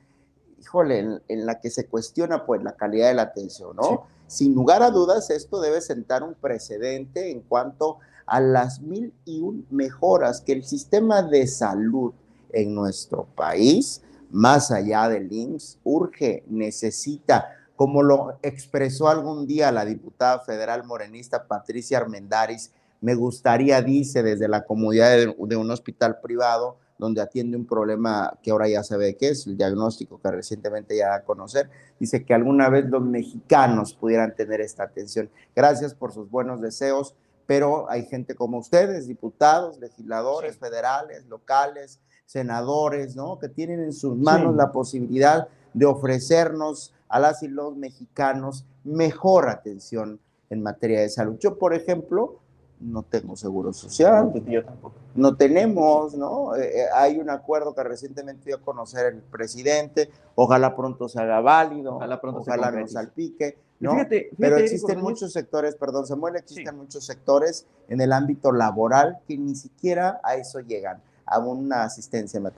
híjole, 0.60 1.20
en, 1.28 1.46
la 1.46 1.60
que 1.60 1.70
se 1.70 1.86
cuestiona 1.86 2.44
pues 2.44 2.64
la 2.64 2.72
calidad 2.72 3.08
de 3.08 3.14
la 3.14 3.22
atención, 3.22 3.76
¿no? 3.76 4.08
Sin 4.26 4.56
lugar 4.56 4.82
a 4.82 4.90
dudas, 4.90 5.30
esto 5.30 5.60
debe 5.60 5.80
sentar 5.80 6.24
un 6.24 6.34
precedente 6.34 7.30
en 7.30 7.42
cuanto 7.42 7.98
a 8.26 8.40
las 8.40 8.80
mil 8.80 9.14
y 9.24 9.40
un 9.40 9.66
mejoras 9.70 10.40
que 10.40 10.52
el 10.52 10.64
sistema 10.64 11.22
de 11.22 11.46
salud 11.46 12.12
en 12.50 12.74
nuestro 12.74 13.28
país, 13.36 14.02
más 14.32 14.72
allá 14.72 15.08
del 15.08 15.32
IMSS, 15.32 15.78
urge, 15.84 16.42
necesita, 16.48 17.54
como 17.78 18.02
lo 18.02 18.40
expresó 18.42 19.08
algún 19.08 19.46
día 19.46 19.70
la 19.70 19.84
diputada 19.84 20.40
federal 20.40 20.82
morenista 20.82 21.46
Patricia 21.46 21.98
Armendaris, 21.98 22.72
me 23.00 23.14
gustaría, 23.14 23.80
dice, 23.82 24.24
desde 24.24 24.48
la 24.48 24.64
comodidad 24.64 25.16
de, 25.16 25.56
un 25.56 25.70
hospital 25.70 26.18
privado, 26.20 26.76
donde 26.98 27.20
atiende 27.20 27.56
un 27.56 27.66
problema 27.66 28.36
que 28.42 28.50
ahora 28.50 28.66
ya 28.66 28.82
sabe 28.82 29.16
qué 29.16 29.28
es, 29.28 29.46
el 29.46 29.56
diagnóstico 29.56 30.20
que 30.20 30.28
recientemente 30.28 30.96
ya 30.96 31.14
a 31.14 31.22
conocer, 31.22 31.70
dice 32.00 32.24
que 32.24 32.34
alguna 32.34 32.68
vez 32.68 32.84
los 32.86 33.04
mexicanos 33.04 33.94
pudieran 33.94 34.34
tener 34.34 34.60
esta 34.60 34.82
atención. 34.82 35.30
Gracias 35.54 35.94
por 35.94 36.12
sus 36.12 36.28
buenos 36.28 36.60
deseos, 36.60 37.14
pero 37.46 37.88
hay 37.88 38.06
gente 38.06 38.34
como 38.34 38.58
ustedes, 38.58 39.06
diputados, 39.06 39.78
legisladores 39.78 40.58
federales, 40.58 41.26
locales, 41.26 42.00
senadores, 42.26 43.14
¿no? 43.14 43.38
Que 43.38 43.48
tienen 43.48 43.78
en 43.84 43.92
sus 43.92 44.16
manos 44.16 44.56
la 44.56 44.72
posibilidad 44.72 45.46
de 45.78 45.86
ofrecernos 45.86 46.92
a 47.08 47.20
las 47.20 47.42
y 47.42 47.48
los 47.48 47.76
mexicanos 47.76 48.66
mejor 48.84 49.48
atención 49.48 50.20
en 50.50 50.62
materia 50.62 51.00
de 51.00 51.08
salud. 51.08 51.36
Yo, 51.38 51.56
por 51.58 51.74
ejemplo, 51.74 52.40
no 52.80 53.02
tengo 53.02 53.36
seguro 53.36 53.72
social. 53.72 54.32
Yo 54.46 54.64
tampoco. 54.64 54.94
No 55.14 55.36
tenemos, 55.36 56.14
¿no? 56.14 56.54
Eh, 56.56 56.80
eh, 56.80 56.86
hay 56.94 57.18
un 57.18 57.30
acuerdo 57.30 57.74
que 57.74 57.82
recientemente 57.82 58.46
dio 58.46 58.56
a 58.56 58.60
conocer 58.60 59.14
el 59.14 59.20
presidente. 59.20 60.10
Ojalá 60.34 60.74
pronto 60.76 61.08
se 61.08 61.20
haga 61.20 61.40
válido. 61.40 61.96
Ojalá 61.96 62.20
pronto 62.20 62.40
ojalá 62.40 62.70
no 62.70 62.86
salpique. 62.86 63.56
¿no? 63.80 63.96
Pero 64.38 64.56
existen 64.56 65.00
muchos 65.00 65.32
sectores, 65.32 65.76
perdón, 65.76 66.04
Samuel, 66.06 66.34
existen 66.34 66.76
muchos 66.76 67.06
sectores 67.06 67.66
en 67.88 68.00
el 68.00 68.12
ámbito 68.12 68.50
laboral 68.50 69.20
que 69.28 69.38
ni 69.38 69.54
siquiera 69.54 70.20
a 70.24 70.34
eso 70.34 70.58
llegan 70.58 71.00
a 71.30 71.38
una 71.38 71.84
asistencia 71.84 72.38
en 72.38 72.48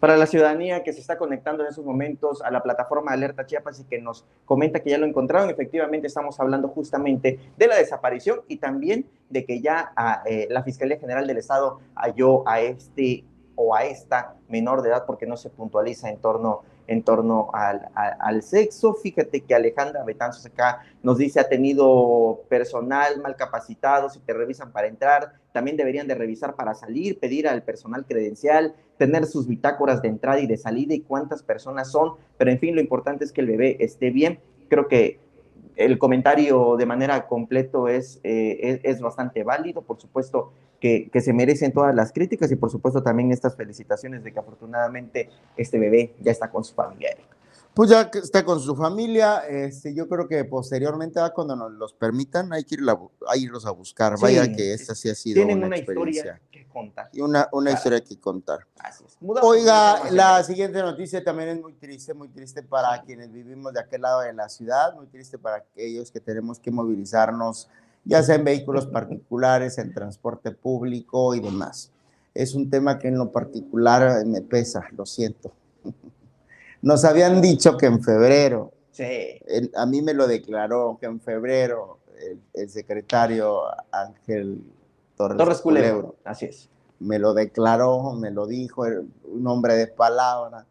Para 0.00 0.16
la 0.16 0.26
ciudadanía 0.26 0.82
que 0.82 0.92
se 0.92 1.00
está 1.00 1.16
conectando 1.16 1.62
en 1.62 1.70
esos 1.70 1.84
momentos 1.84 2.42
a 2.42 2.50
la 2.50 2.62
plataforma 2.62 3.12
Alerta 3.12 3.46
Chiapas 3.46 3.80
y 3.80 3.84
que 3.84 4.00
nos 4.00 4.24
comenta 4.44 4.80
que 4.80 4.90
ya 4.90 4.98
lo 4.98 5.06
encontraron, 5.06 5.48
efectivamente 5.48 6.08
estamos 6.08 6.38
hablando 6.40 6.68
justamente 6.68 7.38
de 7.56 7.66
la 7.66 7.76
desaparición 7.76 8.40
y 8.48 8.56
también 8.56 9.06
de 9.30 9.44
que 9.44 9.60
ya 9.60 9.92
ah, 9.96 10.22
eh, 10.26 10.48
la 10.50 10.62
Fiscalía 10.62 10.98
General 10.98 11.26
del 11.26 11.38
Estado 11.38 11.80
halló 11.94 12.46
a 12.48 12.60
este 12.60 13.24
o 13.54 13.74
a 13.74 13.84
esta 13.84 14.34
menor 14.48 14.82
de 14.82 14.90
edad 14.90 15.04
porque 15.06 15.26
no 15.26 15.36
se 15.36 15.48
puntualiza 15.50 16.10
en 16.10 16.18
torno 16.18 16.62
en 16.86 17.02
torno 17.02 17.50
al, 17.52 17.88
al, 17.94 18.42
sexo. 18.42 18.94
Fíjate 18.94 19.40
que 19.40 19.54
Alejandra 19.54 20.04
Betanzos 20.04 20.46
acá 20.46 20.82
nos 21.02 21.18
dice 21.18 21.40
ha 21.40 21.48
tenido 21.48 22.42
personal 22.48 23.20
mal 23.20 23.36
capacitado, 23.36 24.08
si 24.10 24.20
te 24.20 24.32
revisan 24.32 24.72
para 24.72 24.86
entrar, 24.86 25.34
también 25.52 25.76
deberían 25.76 26.06
de 26.06 26.14
revisar 26.14 26.54
para 26.54 26.74
salir, 26.74 27.18
pedir 27.18 27.48
al 27.48 27.62
personal 27.62 28.04
credencial, 28.06 28.74
tener 28.98 29.26
sus 29.26 29.46
bitácoras 29.46 30.02
de 30.02 30.08
entrada 30.08 30.40
y 30.40 30.46
de 30.46 30.56
salida 30.56 30.94
y 30.94 31.00
cuántas 31.00 31.42
personas 31.42 31.90
son, 31.90 32.14
pero 32.38 32.50
en 32.50 32.58
fin, 32.58 32.74
lo 32.74 32.80
importante 32.80 33.24
es 33.24 33.32
que 33.32 33.40
el 33.40 33.46
bebé 33.46 33.76
esté 33.80 34.10
bien. 34.10 34.38
Creo 34.68 34.88
que 34.88 35.20
el 35.76 35.98
comentario 35.98 36.76
de 36.76 36.86
manera 36.86 37.26
completo 37.26 37.88
es, 37.88 38.20
eh, 38.24 38.80
es, 38.82 39.00
bastante 39.00 39.44
válido, 39.44 39.82
por 39.82 40.00
supuesto 40.00 40.52
que, 40.86 41.10
que, 41.10 41.20
se 41.20 41.32
merecen 41.32 41.72
todas 41.72 41.94
las 41.94 42.12
críticas 42.12 42.50
y 42.52 42.56
por 42.56 42.70
supuesto 42.70 43.02
también 43.02 43.32
estas 43.32 43.56
felicitaciones 43.56 44.22
de 44.22 44.32
que 44.32 44.38
afortunadamente 44.38 45.30
este 45.56 45.78
bebé 45.78 46.14
ya 46.20 46.32
está 46.32 46.50
con 46.50 46.64
su 46.64 46.74
familia. 46.74 47.10
Pues 47.76 47.90
ya 47.90 48.10
está 48.14 48.42
con 48.42 48.58
su 48.58 48.74
familia, 48.74 49.40
este, 49.46 49.94
yo 49.94 50.08
creo 50.08 50.26
que 50.26 50.42
posteriormente, 50.46 51.20
va 51.20 51.34
cuando 51.34 51.54
nos 51.54 51.72
los 51.72 51.92
permitan, 51.92 52.50
hay 52.54 52.64
que 52.64 52.76
a 53.28 53.36
irlos 53.36 53.66
a 53.66 53.70
buscar. 53.70 54.18
Vaya 54.18 54.50
que 54.50 54.72
esta 54.72 54.94
sí 54.94 55.10
ha 55.10 55.14
sido 55.14 55.34
tienen 55.34 55.62
una, 55.62 55.76
historia 55.76 56.40
que 56.50 56.66
contar. 56.68 57.10
Y 57.12 57.20
una, 57.20 57.50
una 57.52 57.72
historia 57.72 58.00
que 58.00 58.18
contar. 58.18 58.60
Oiga, 59.42 60.10
la 60.10 60.42
siguiente 60.42 60.80
noticia 60.80 61.22
también 61.22 61.50
es 61.50 61.60
muy 61.60 61.74
triste, 61.74 62.14
muy 62.14 62.28
triste 62.28 62.62
para 62.62 63.02
quienes 63.02 63.30
vivimos 63.30 63.74
de 63.74 63.80
aquel 63.80 64.00
lado 64.00 64.22
de 64.22 64.32
la 64.32 64.48
ciudad, 64.48 64.94
muy 64.94 65.08
triste 65.08 65.36
para 65.36 65.56
aquellos 65.56 66.10
que 66.10 66.20
tenemos 66.20 66.58
que 66.58 66.70
movilizarnos, 66.70 67.68
ya 68.06 68.22
sea 68.22 68.36
en 68.36 68.44
vehículos 68.44 68.86
particulares, 68.86 69.78
en 69.78 69.92
transporte 69.92 70.52
público 70.52 71.34
y 71.34 71.40
demás. 71.40 71.90
Es 72.34 72.54
un 72.54 72.70
tema 72.70 72.98
que 72.98 73.08
en 73.08 73.18
lo 73.18 73.32
particular 73.32 74.24
me 74.24 74.40
pesa, 74.42 74.86
lo 74.96 75.04
siento. 75.04 75.52
Nos 76.82 77.04
habían 77.04 77.40
dicho 77.42 77.76
que 77.76 77.86
en 77.86 78.02
febrero, 78.02 78.72
sí. 78.92 79.40
a 79.74 79.86
mí 79.86 80.02
me 80.02 80.14
lo 80.14 80.26
declaró 80.26 80.98
que 81.00 81.06
en 81.06 81.20
febrero 81.20 81.98
el, 82.54 82.70
secretario 82.70 83.62
Ángel 83.90 84.62
Torres, 85.16 85.38
Torres 85.38 85.60
Culebro, 85.60 86.16
así 86.24 86.46
es. 86.46 86.68
Me 87.00 87.18
lo 87.18 87.34
declaró, 87.34 88.12
me 88.12 88.30
lo 88.30 88.46
dijo, 88.46 88.84
un 89.24 89.46
hombre 89.46 89.74
de 89.74 89.86
palabra. 89.86 90.64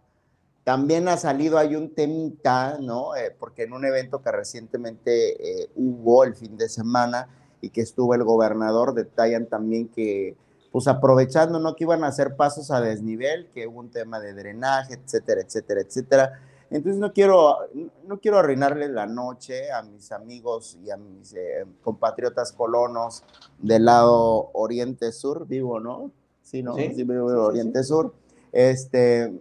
También 0.65 1.07
ha 1.07 1.15
salido, 1.15 1.59
hay 1.59 1.75
un 1.75 1.93
temita, 1.93 2.79
¿no? 2.81 3.15
Eh, 3.15 3.33
porque 3.39 3.63
en 3.63 3.73
un 3.73 3.85
evento 3.85 4.23
que 4.23 4.31
recientemente 4.31 5.61
eh, 5.61 5.69
hubo 5.75 6.23
el 6.23 6.33
fin 6.33 6.57
de 6.57 6.69
semana 6.69 7.29
y 7.61 7.69
que 7.69 7.81
estuvo 7.81 8.15
el 8.15 8.23
gobernador, 8.23 8.95
detallan 8.95 9.45
también 9.45 9.87
que 9.87 10.35
pues 10.71 10.87
aprovechando, 10.87 11.59
¿no? 11.59 11.75
Que 11.75 11.83
iban 11.83 12.03
a 12.03 12.07
hacer 12.07 12.35
pasos 12.35 12.71
a 12.71 12.81
desnivel, 12.81 13.47
que 13.53 13.67
hubo 13.67 13.79
un 13.79 13.91
tema 13.91 14.19
de 14.19 14.33
drenaje, 14.33 14.95
etcétera, 14.95 15.41
etcétera, 15.41 15.81
etcétera. 15.81 16.39
Entonces 16.71 16.99
no 16.99 17.13
quiero, 17.13 17.57
no 18.07 18.19
quiero 18.19 18.39
arruinarle 18.39 18.89
la 18.89 19.05
noche 19.05 19.71
a 19.71 19.83
mis 19.83 20.11
amigos 20.11 20.79
y 20.83 20.89
a 20.89 20.97
mis 20.97 21.31
eh, 21.33 21.63
compatriotas 21.83 22.51
colonos 22.51 23.23
del 23.59 23.85
lado 23.85 24.49
oriente-sur, 24.53 25.47
vivo, 25.47 25.79
¿no? 25.79 26.09
Sí, 26.41 26.63
¿no? 26.63 26.75
Sí, 26.75 27.03
vivo 27.03 27.27
oriente-sur. 27.27 28.15
Este, 28.51 29.31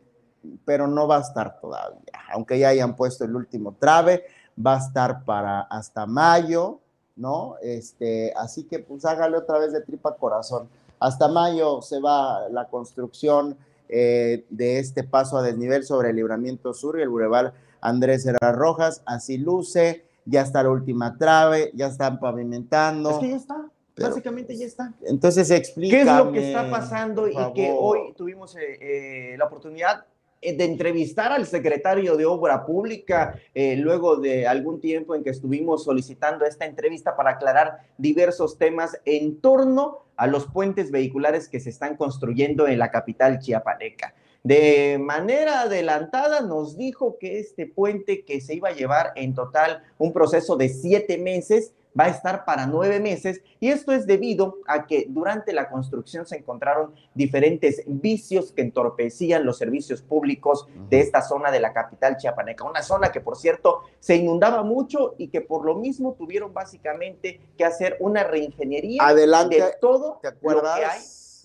pero 0.65 0.87
no 0.87 1.07
va 1.07 1.19
a 1.19 1.21
estar 1.21 1.61
todavía. 1.61 2.01
Aunque 2.33 2.59
ya 2.59 2.69
hayan 2.69 2.97
puesto 2.97 3.25
el 3.25 3.35
último 3.35 3.75
trave, 3.79 4.25
va 4.65 4.77
a 4.77 4.79
estar 4.79 5.25
para 5.25 5.63
hasta 5.63 6.07
mayo, 6.07 6.81
¿no? 7.17 7.57
Este, 7.63 8.33
así 8.37 8.65
que 8.65 8.79
pues 8.79 9.05
hágale 9.05 9.37
otra 9.37 9.59
vez 9.59 9.73
de 9.73 9.81
tripa 9.81 10.17
corazón. 10.17 10.69
Hasta 10.99 11.29
mayo 11.29 11.83
se 11.83 12.01
va 12.01 12.49
la 12.49 12.69
construcción 12.69 13.57
eh, 13.89 14.45
de 14.51 14.79
este 14.79 15.05
paso 15.05 15.37
a 15.37 15.43
desnivel 15.43 15.85
sobre 15.85 16.11
el 16.11 16.17
Libramiento 16.17 16.73
Sur 16.73 16.99
y 16.99 17.03
el 17.03 17.09
Boulevard 17.09 17.53
Andrés 17.81 18.25
Herrera 18.27 18.53
Rojas. 18.53 19.03
Así 19.05 19.39
luce, 19.39 20.05
ya 20.25 20.43
está 20.43 20.63
la 20.63 20.71
última 20.71 21.19
trave, 21.19 21.71
ya 21.75 21.89
están 21.89 22.19
pavimentando. 22.19 23.11
Es 23.11 23.19
que 23.19 23.29
ya 23.31 23.37
está. 23.37 23.71
Básicamente 23.97 24.57
ya 24.57 24.67
está. 24.67 24.93
Entonces 25.03 25.51
explica. 25.51 25.97
¿Qué 25.97 26.03
es 26.03 26.17
lo 26.17 26.33
que 26.33 26.49
está 26.49 26.71
pasando 26.71 27.29
y 27.29 27.37
que 27.55 27.73
hoy 27.77 28.13
tuvimos 28.17 28.57
eh, 28.57 28.79
eh, 28.81 29.37
la 29.39 29.45
oportunidad 29.45 30.05
de 30.41 30.65
entrevistar 30.65 31.33
al 31.33 31.47
secretario 31.47 32.17
de 32.17 32.27
Obra 32.27 32.67
Pública 32.67 33.41
eh, 33.55 33.77
luego 33.77 34.17
de 34.17 34.47
algún 34.47 34.81
tiempo 34.81 35.15
en 35.15 35.25
que 35.25 35.31
estuvimos 35.31 35.85
solicitando 35.85 36.45
esta 36.45 36.67
entrevista 36.67 37.17
para 37.17 37.31
aclarar 37.31 37.79
diversos 37.97 38.59
temas 38.59 39.01
en 39.05 39.41
torno 39.41 40.05
a 40.17 40.27
los 40.27 40.47
puentes 40.47 40.91
vehiculares 40.91 41.49
que 41.49 41.61
se 41.61 41.71
están 41.71 41.97
construyendo 41.97 42.69
en 42.69 42.79
la 42.79 42.91
capital 42.91 43.39
chiapaneca. 43.39 44.15
De 44.43 44.99
manera 45.01 45.63
adelantada 45.63 46.43
nos 46.43 46.77
dijo 46.77 47.17
que 47.19 47.39
este 47.39 47.67
puente 47.67 48.27
que 48.27 48.43
se 48.43 48.55
iba 48.55 48.69
a 48.69 48.75
llevar 48.75 49.13
en 49.17 49.35
total 49.35 49.83
un 49.97 50.13
proceso 50.13 50.57
de 50.57 50.69
siete 50.69 51.17
meses 51.17 51.73
va 51.99 52.05
a 52.05 52.09
estar 52.09 52.45
para 52.45 52.67
nueve 52.67 53.01
meses 53.01 53.41
y 53.61 53.69
esto 53.69 53.93
es 53.93 54.07
debido 54.07 54.59
a 54.67 54.87
que 54.87 55.07
durante 55.09 55.53
la 55.53 55.69
construcción 55.69 56.27
se 56.27 56.37
encontraron 56.37 56.95
diferentes 57.15 57.83
vicios 57.87 58.53
que 58.53 58.63
entorpecían 58.63 59.45
los 59.45 59.59
servicios 59.59 60.03
públicos 60.03 60.67
de 60.91 61.01
esta 61.01 61.23
zona 61.23 61.51
de 61.51 61.61
la 61.61 61.73
capital 61.73 62.17
chiapaneca, 62.17 62.65
una 62.65 62.83
zona 62.83 63.13
que 63.13 63.21
por 63.21 63.37
cierto 63.37 63.83
se 64.01 64.17
inundaba 64.17 64.63
mucho 64.63 65.15
y 65.19 65.29
que 65.29 65.41
por 65.41 65.65
lo 65.65 65.77
mismo 65.77 66.15
tuvieron 66.15 66.53
básicamente 66.53 67.41
que 67.57 67.65
hacer 67.65 67.97
una 68.01 68.25
reingeniería 68.25 69.03
Adelante, 69.03 69.63
de 69.63 69.75
todo 69.81 70.21
lo 70.23 70.63
que 70.63 70.85
hay 70.85 71.03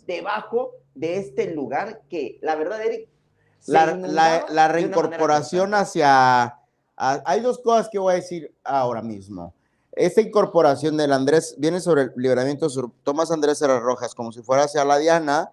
debajo 0.08 0.72
de 0.96 1.18
este 1.18 1.54
lugar 1.54 2.02
que 2.10 2.40
la 2.42 2.56
verdad 2.56 2.84
Eric 2.84 3.08
la, 3.68 4.46
la, 4.50 4.68
reincorporación 4.70 5.74
hacia 5.74 6.58
hay 6.96 7.42
dos 7.42 7.60
cosas 7.60 7.90
que 7.90 8.00
voy 8.00 8.14
a 8.14 8.16
decir 8.16 8.54
ahora 8.64 9.02
mismo 9.02 9.54
esta 10.00 10.22
incorporación 10.22 10.96
del 10.96 11.12
Andrés 11.12 11.56
viene 11.58 11.82
sobre 11.82 12.04
el 12.04 12.12
libramiento 12.16 12.70
sur. 12.70 12.90
Tomás 13.04 13.32
Andrés 13.32 13.62
Herrera 13.62 13.82
Rojas, 13.82 14.16
como 14.16 14.32
si 14.32 14.42
fuera 14.42 14.64
hacia 14.64 14.86
la 14.86 14.98
Diana. 14.98 15.52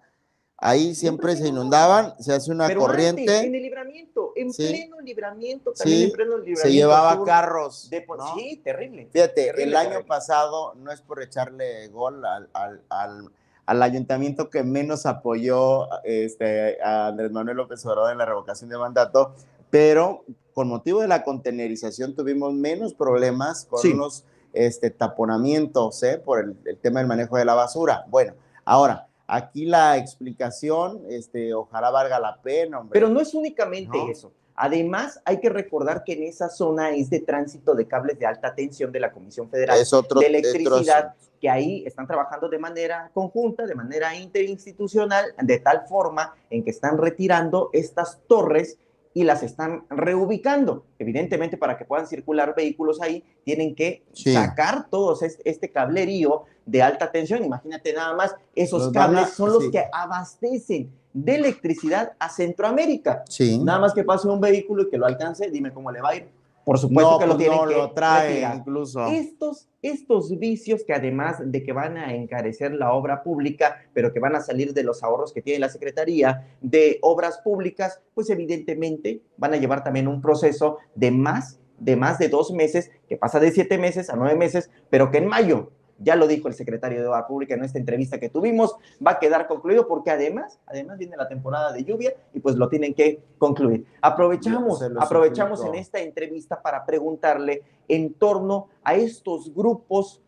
Ahí 0.57 0.95
siempre, 0.95 1.35
se 1.35 1.49
inundaban, 1.49 2.15
se 2.19 2.33
hace 2.33 2.49
una 2.51 2.73
corriente. 2.73 3.39
en 3.39 3.53
el 3.53 3.61
libramiento, 3.61 4.31
en 4.35 4.51
pleno 4.51 5.01
libramiento, 5.01 5.73
también 5.73 6.03
en 6.03 6.11
pleno 6.13 6.37
libramiento. 6.37 6.61
Se 6.61 6.71
llevaba 6.71 7.23
carros. 7.25 7.89
Sí, 8.35 8.61
terrible. 8.63 9.09
Fíjate, 9.11 9.61
el 9.61 9.75
año 9.75 10.05
pasado, 10.05 10.73
no 10.75 10.91
es 10.91 11.01
por 11.01 11.21
echarle 11.21 11.89
gol 11.89 12.25
al, 12.25 12.49
al, 12.53 12.81
al, 12.89 13.29
al, 13.65 13.83
ayuntamiento 13.83 14.49
que 14.49 14.63
menos 14.63 15.05
apoyó 15.05 15.89
este, 16.05 16.81
a 16.81 17.07
Andrés 17.07 17.31
Manuel 17.31 17.57
López 17.57 17.85
Obrador 17.85 18.13
en 18.13 18.17
la 18.17 18.25
revocación 18.25 18.69
de 18.69 18.77
mandato, 18.77 19.35
pero 19.69 20.23
con 20.53 20.69
motivo 20.69 21.01
de 21.01 21.07
la 21.07 21.23
contenerización 21.23 22.15
tuvimos 22.15 22.53
menos 22.53 22.95
problemas 22.95 23.65
con 23.65 23.85
unos 23.91 24.23
este, 24.65 24.89
taponamientos 24.89 26.01
¿eh? 26.03 26.21
por 26.23 26.39
el, 26.39 26.77
tema 26.77 26.99
del 26.99 27.07
manejo 27.07 27.37
de 27.37 27.45
la 27.45 27.53
basura. 27.53 28.05
Bueno, 28.07 28.33
ahora, 28.65 29.07
aquí 29.27 29.65
la 29.65 29.97
explicación, 29.97 31.01
este, 31.09 31.53
ojalá 31.53 31.89
valga 31.89 32.19
la 32.19 32.41
pena. 32.41 32.81
Pero 32.91 33.09
no 33.09 33.19
es 33.19 33.33
únicamente 33.33 33.97
eso. 34.09 34.31
Además, 34.59 35.21
hay 35.23 35.39
que 35.39 35.49
recordar 35.49 36.03
que 36.03 36.13
en 36.13 36.23
esa 36.23 36.49
zona 36.49 36.89
es 36.89 37.11
de 37.11 37.19
tránsito 37.19 37.75
de 37.75 37.87
cables 37.87 38.17
de 38.17 38.25
alta 38.25 38.55
tensión 38.55 38.91
de 38.91 38.99
la 38.99 39.11
Comisión 39.11 39.47
Federal 39.51 39.77
de 39.77 40.25
Electricidad, 40.25 41.13
que 41.39 41.47
ahí 41.47 41.83
están 41.85 42.07
trabajando 42.07 42.49
de 42.49 42.57
manera 42.57 43.11
conjunta, 43.13 43.67
de 43.67 43.75
manera 43.75 44.15
interinstitucional, 44.15 45.25
de 45.39 45.59
tal 45.59 45.85
forma 45.87 46.33
en 46.49 46.63
que 46.63 46.71
están 46.71 46.97
retirando 46.97 47.69
estas 47.71 48.19
torres 48.27 48.79
y 49.17 49.23
las 49.23 49.41
están 49.41 49.83
reubicando. 49.89 50.85
Evidentemente, 50.99 51.57
para 51.57 51.75
que 51.75 51.85
puedan 51.85 52.05
circular 52.05 52.53
vehículos 52.55 53.01
ahí, 53.01 53.23
tienen 53.43 53.73
que 53.73 54.03
sacar 54.13 54.91
todo 54.91 55.17
este, 55.43 55.71
cablerío 55.71 56.43
de 56.67 56.83
alta 56.83 57.11
tensión. 57.11 57.43
Imagínate 57.43 57.93
nada 57.93 58.15
más, 58.15 58.35
esos 58.53 58.91
cables 58.91 59.29
son 59.31 59.53
los 59.53 59.71
que 59.71 59.85
abastecen 59.91 60.91
de 61.13 61.33
electricidad 61.33 62.11
a 62.19 62.29
Centroamérica. 62.29 63.23
Nada 63.63 63.79
más 63.79 63.95
que 63.95 64.03
pase 64.03 64.27
un 64.27 64.39
vehículo 64.39 64.83
y 64.83 64.89
que 64.91 64.99
lo 64.99 65.07
alcance, 65.07 65.49
dime 65.49 65.71
cómo 65.71 65.91
le 65.91 65.99
va 65.99 66.09
a 66.09 66.15
ir. 66.17 66.27
Por 66.67 66.79
supuesto 66.79 67.17
que 67.17 67.27
lo 67.27 67.35
pues 67.35 67.47
tienen 67.47 67.57
no, 67.59 67.65
lo 67.65 67.91
trae 67.93 68.45
incluso. 68.53 69.07
Estos, 69.07 69.69
estos 69.81 70.37
vicios 70.37 70.83
que 70.83 70.91
además 70.91 71.37
de 71.41 71.63
que 71.63 71.71
van 71.71 71.95
a 71.95 72.13
encarecer 72.13 72.73
la 72.73 72.91
obra 72.91 73.23
pública, 73.23 73.85
pero 73.93 74.11
que 74.11 74.19
van 74.19 74.35
a 74.35 74.41
salir 74.41 74.73
de 74.73 74.83
los 74.83 75.01
ahorros 75.01 75.31
que 75.31 75.41
tiene 75.41 75.59
la 75.59 75.69
Secretaría 75.69 76.45
de 76.59 76.99
Obras 77.03 77.37
Públicas, 77.37 78.01
pues 78.13 78.29
evidentemente 78.29 79.21
van 79.37 79.53
a 79.53 79.57
llevar 79.57 79.81
también 79.81 80.09
un 80.09 80.21
proceso 80.21 80.79
de 80.93 81.11
más 81.11 81.61
de 81.79 81.95
más 81.95 82.19
de 82.19 82.27
dos 82.27 82.51
meses, 82.51 82.91
que 83.07 83.15
pasa 83.15 83.39
de 83.39 83.51
siete 83.51 83.77
meses 83.77 84.09
a 84.09 84.17
nueve 84.17 84.35
meses, 84.35 84.69
pero 84.89 85.09
que 85.09 85.19
en 85.19 85.27
mayo 85.27 85.71
ya 85.99 86.15
lo 86.15 86.27
dijo 86.27 86.47
el 86.47 86.53
secretario 86.53 87.01
de 87.01 87.07
Obra 87.07 87.27
Pública 87.27 87.55
en 87.55 87.63
esta 87.63 87.79
entrevista 87.79 88.19
que 88.19 88.29
tuvimos, 88.29 88.75
va 89.05 89.11
a 89.11 89.19
quedar 89.19 89.47
concluido 89.47 89.87
porque 89.87 90.11
además, 90.11 90.59
además 90.65 90.97
viene 90.97 91.17
la 91.17 91.27
temporada 91.27 91.71
de 91.71 91.83
lluvia 91.83 92.13
y 92.33 92.39
pues 92.39 92.55
lo 92.55 92.69
tienen 92.69 92.93
que 92.93 93.19
concluir. 93.37 93.85
Aprovechamos, 94.01 94.81
aprovechamos 94.99 95.63
en 95.65 95.75
esta 95.75 95.99
entrevista 95.99 96.61
para 96.61 96.85
preguntarle 96.85 97.63
en 97.87 98.13
torno 98.13 98.67
a 98.83 98.95
estos 98.95 99.53
grupos 99.53 100.21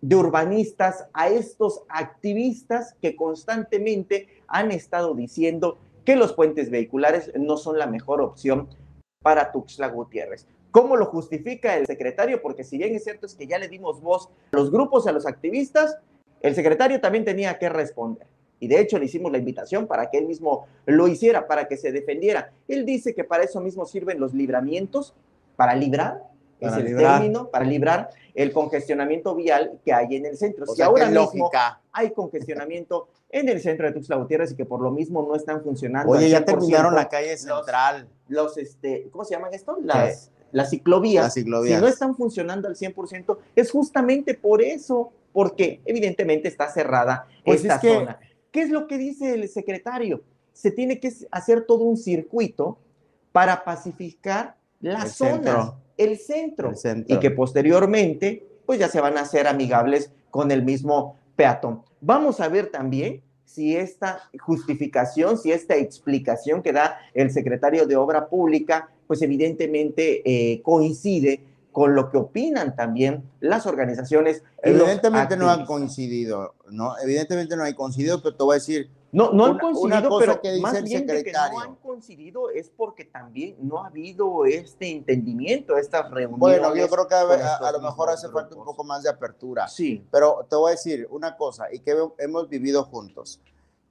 de 0.00 0.16
urbanistas, 0.16 1.06
a 1.12 1.28
estos 1.28 1.82
activistas 1.88 2.94
que 3.02 3.16
constantemente 3.16 4.28
han 4.46 4.70
estado 4.70 5.14
diciendo 5.14 5.78
que 6.04 6.16
los 6.16 6.32
puentes 6.32 6.70
vehiculares 6.70 7.30
no 7.38 7.56
son 7.56 7.78
la 7.78 7.86
mejor 7.86 8.20
opción 8.22 8.68
para 9.22 9.52
Tuxtla 9.52 9.88
Gutiérrez. 9.88 10.46
¿Cómo 10.70 10.96
lo 10.96 11.06
justifica 11.06 11.76
el 11.76 11.86
secretario? 11.86 12.40
Porque 12.40 12.64
si 12.64 12.78
bien 12.78 12.94
es 12.94 13.04
cierto 13.04 13.26
es 13.26 13.34
que 13.34 13.46
ya 13.46 13.58
le 13.58 13.68
dimos 13.68 14.00
voz 14.00 14.28
a 14.52 14.56
los 14.56 14.70
grupos, 14.70 15.06
a 15.06 15.12
los 15.12 15.26
activistas, 15.26 15.96
el 16.40 16.54
secretario 16.54 17.00
también 17.00 17.24
tenía 17.24 17.58
que 17.58 17.68
responder. 17.68 18.26
Y 18.60 18.68
de 18.68 18.78
hecho 18.80 18.98
le 18.98 19.06
hicimos 19.06 19.32
la 19.32 19.38
invitación 19.38 19.86
para 19.86 20.10
que 20.10 20.18
él 20.18 20.26
mismo 20.26 20.66
lo 20.86 21.08
hiciera, 21.08 21.46
para 21.46 21.66
que 21.66 21.76
se 21.76 21.92
defendiera. 21.92 22.52
Él 22.68 22.84
dice 22.84 23.14
que 23.14 23.24
para 23.24 23.44
eso 23.44 23.60
mismo 23.60 23.86
sirven 23.86 24.20
los 24.20 24.34
libramientos, 24.34 25.14
para 25.56 25.74
librar 25.74 26.30
es 26.60 26.76
el 26.76 26.96
término 26.96 27.48
para 27.48 27.64
librar 27.64 28.10
el 28.34 28.52
congestionamiento 28.52 29.34
vial 29.34 29.78
que 29.84 29.92
hay 29.92 30.16
en 30.16 30.26
el 30.26 30.36
centro. 30.36 30.66
si 30.66 30.82
ahora 30.82 31.08
mismo 31.08 31.50
hay 31.92 32.10
congestionamiento 32.10 33.08
en 33.30 33.48
el 33.48 33.60
centro 33.60 33.86
de 33.86 33.92
Tuxtla 33.92 34.16
Gutiérrez 34.16 34.52
y 34.52 34.56
que 34.56 34.64
por 34.64 34.80
lo 34.80 34.90
mismo 34.90 35.22
no 35.22 35.36
están 35.36 35.62
funcionando. 35.62 36.12
Oye, 36.12 36.28
ya 36.28 36.44
terminaron 36.44 36.94
la 36.94 37.08
calle 37.08 37.36
central. 37.36 38.08
Los, 38.28 38.58
este, 38.58 39.08
¿cómo 39.10 39.24
se 39.24 39.34
llaman 39.34 39.54
esto? 39.54 39.78
Las, 39.82 40.30
las 40.52 40.70
ciclovías. 40.70 41.24
Las 41.24 41.34
ciclovías. 41.34 41.78
Si 41.78 41.82
no 41.82 41.88
están 41.88 42.14
funcionando 42.14 42.68
al 42.68 42.76
100%, 42.76 43.38
es 43.56 43.70
justamente 43.70 44.34
por 44.34 44.62
eso, 44.62 45.12
porque 45.32 45.80
evidentemente 45.84 46.48
está 46.48 46.70
cerrada 46.70 47.26
pues 47.44 47.62
esta 47.62 47.80
zona. 47.80 48.18
¿Qué 48.50 48.62
es 48.62 48.70
lo 48.70 48.86
que 48.86 48.98
dice 48.98 49.34
el 49.34 49.48
secretario? 49.48 50.22
Se 50.52 50.70
tiene 50.70 50.98
que 50.98 51.12
hacer 51.30 51.64
todo 51.66 51.84
un 51.84 51.96
circuito 51.96 52.78
para 53.32 53.64
pacificar 53.64 54.56
la 54.80 55.06
zona, 55.06 55.74
el 55.96 56.18
centro, 56.18 56.72
y 57.06 57.18
que 57.18 57.30
posteriormente 57.30 58.46
pues 58.66 58.78
ya 58.78 58.88
se 58.88 59.00
van 59.00 59.18
a 59.18 59.22
hacer 59.22 59.46
amigables 59.46 60.12
con 60.30 60.50
el 60.50 60.64
mismo 60.64 61.16
peatón. 61.36 61.82
Vamos 62.00 62.40
a 62.40 62.48
ver 62.48 62.70
también 62.70 63.22
si 63.44 63.76
esta 63.76 64.30
justificación, 64.38 65.36
si 65.36 65.50
esta 65.52 65.76
explicación 65.76 66.62
que 66.62 66.72
da 66.72 66.98
el 67.14 67.30
secretario 67.30 67.86
de 67.86 67.96
Obra 67.96 68.28
Pública, 68.28 68.90
pues 69.10 69.22
evidentemente 69.22 70.22
eh, 70.24 70.62
coincide 70.62 71.42
con 71.72 71.96
lo 71.96 72.12
que 72.12 72.16
opinan 72.16 72.76
también 72.76 73.28
las 73.40 73.66
organizaciones. 73.66 74.44
Evidentemente 74.62 75.36
no 75.36 75.50
han 75.50 75.66
coincidido, 75.66 76.54
¿no? 76.70 76.96
Evidentemente 77.02 77.56
no 77.56 77.64
hay 77.64 77.74
coincidido, 77.74 78.22
pero 78.22 78.36
te 78.36 78.44
voy 78.44 78.52
a 78.52 78.58
decir, 78.58 78.88
no, 79.10 79.32
no 79.32 79.46
han 79.46 79.58
coincidido, 79.58 80.16
pero 80.20 80.40
que 80.40 80.60
más 80.60 80.80
bien 80.84 81.08
de 81.08 81.24
que 81.24 81.32
no 81.32 81.58
han 81.58 81.74
coincidido 81.74 82.50
es 82.50 82.70
porque 82.70 83.04
también 83.04 83.56
no 83.58 83.82
ha 83.82 83.88
habido 83.88 84.44
este 84.44 84.92
entendimiento, 84.92 85.76
estas 85.76 86.08
reuniones. 86.08 86.38
Bueno, 86.38 86.72
yo 86.76 86.88
creo 86.88 87.08
que 87.08 87.16
a, 87.16 87.72
lo 87.72 87.80
mejor 87.80 88.10
hace 88.10 88.28
falta 88.28 88.54
un 88.54 88.64
poco 88.64 88.84
más 88.84 89.02
de 89.02 89.10
apertura. 89.10 89.66
Sí. 89.66 90.06
Pero 90.12 90.46
te 90.48 90.54
voy 90.54 90.68
a 90.68 90.70
decir 90.76 91.08
una 91.10 91.36
cosa, 91.36 91.64
y 91.72 91.80
que 91.80 91.96
hemos 92.18 92.48
vivido 92.48 92.84
juntos, 92.84 93.40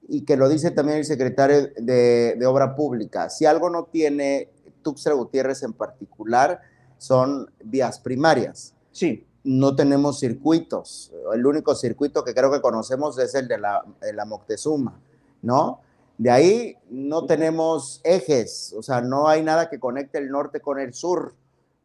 y 0.08 0.24
que 0.24 0.38
lo 0.38 0.48
dice 0.48 0.70
también 0.70 0.96
el 0.96 1.04
secretario 1.04 1.68
de, 1.76 2.36
de 2.38 2.46
Obra 2.46 2.74
Pública, 2.74 3.28
si 3.28 3.44
algo 3.44 3.68
no 3.68 3.84
tiene 3.84 4.48
Tuxtla 4.82 5.14
Gutiérrez 5.14 5.62
en 5.62 5.72
particular, 5.72 6.60
son 6.98 7.50
vías 7.64 7.98
primarias. 7.98 8.74
Sí 8.92 9.26
no 9.42 9.74
tenemos 9.74 10.20
circuitos. 10.20 11.10
El 11.32 11.46
único 11.46 11.74
circuito 11.74 12.22
que 12.22 12.34
creo 12.34 12.52
que 12.52 12.60
conocemos 12.60 13.18
es 13.18 13.34
el 13.34 13.48
de 13.48 13.56
la, 13.56 13.82
de 14.02 14.12
la 14.12 14.26
Moctezuma. 14.26 15.00
¿no? 15.42 15.80
De 16.18 16.30
ahí 16.30 16.76
no 16.90 17.24
tenemos 17.24 18.00
ejes, 18.04 18.74
o 18.76 18.82
sea, 18.82 19.00
no 19.00 19.28
hay 19.28 19.42
nada 19.42 19.70
que 19.70 19.80
conecte 19.80 20.18
el 20.18 20.30
norte 20.30 20.60
con 20.60 20.78
el 20.78 20.92
sur, 20.92 21.34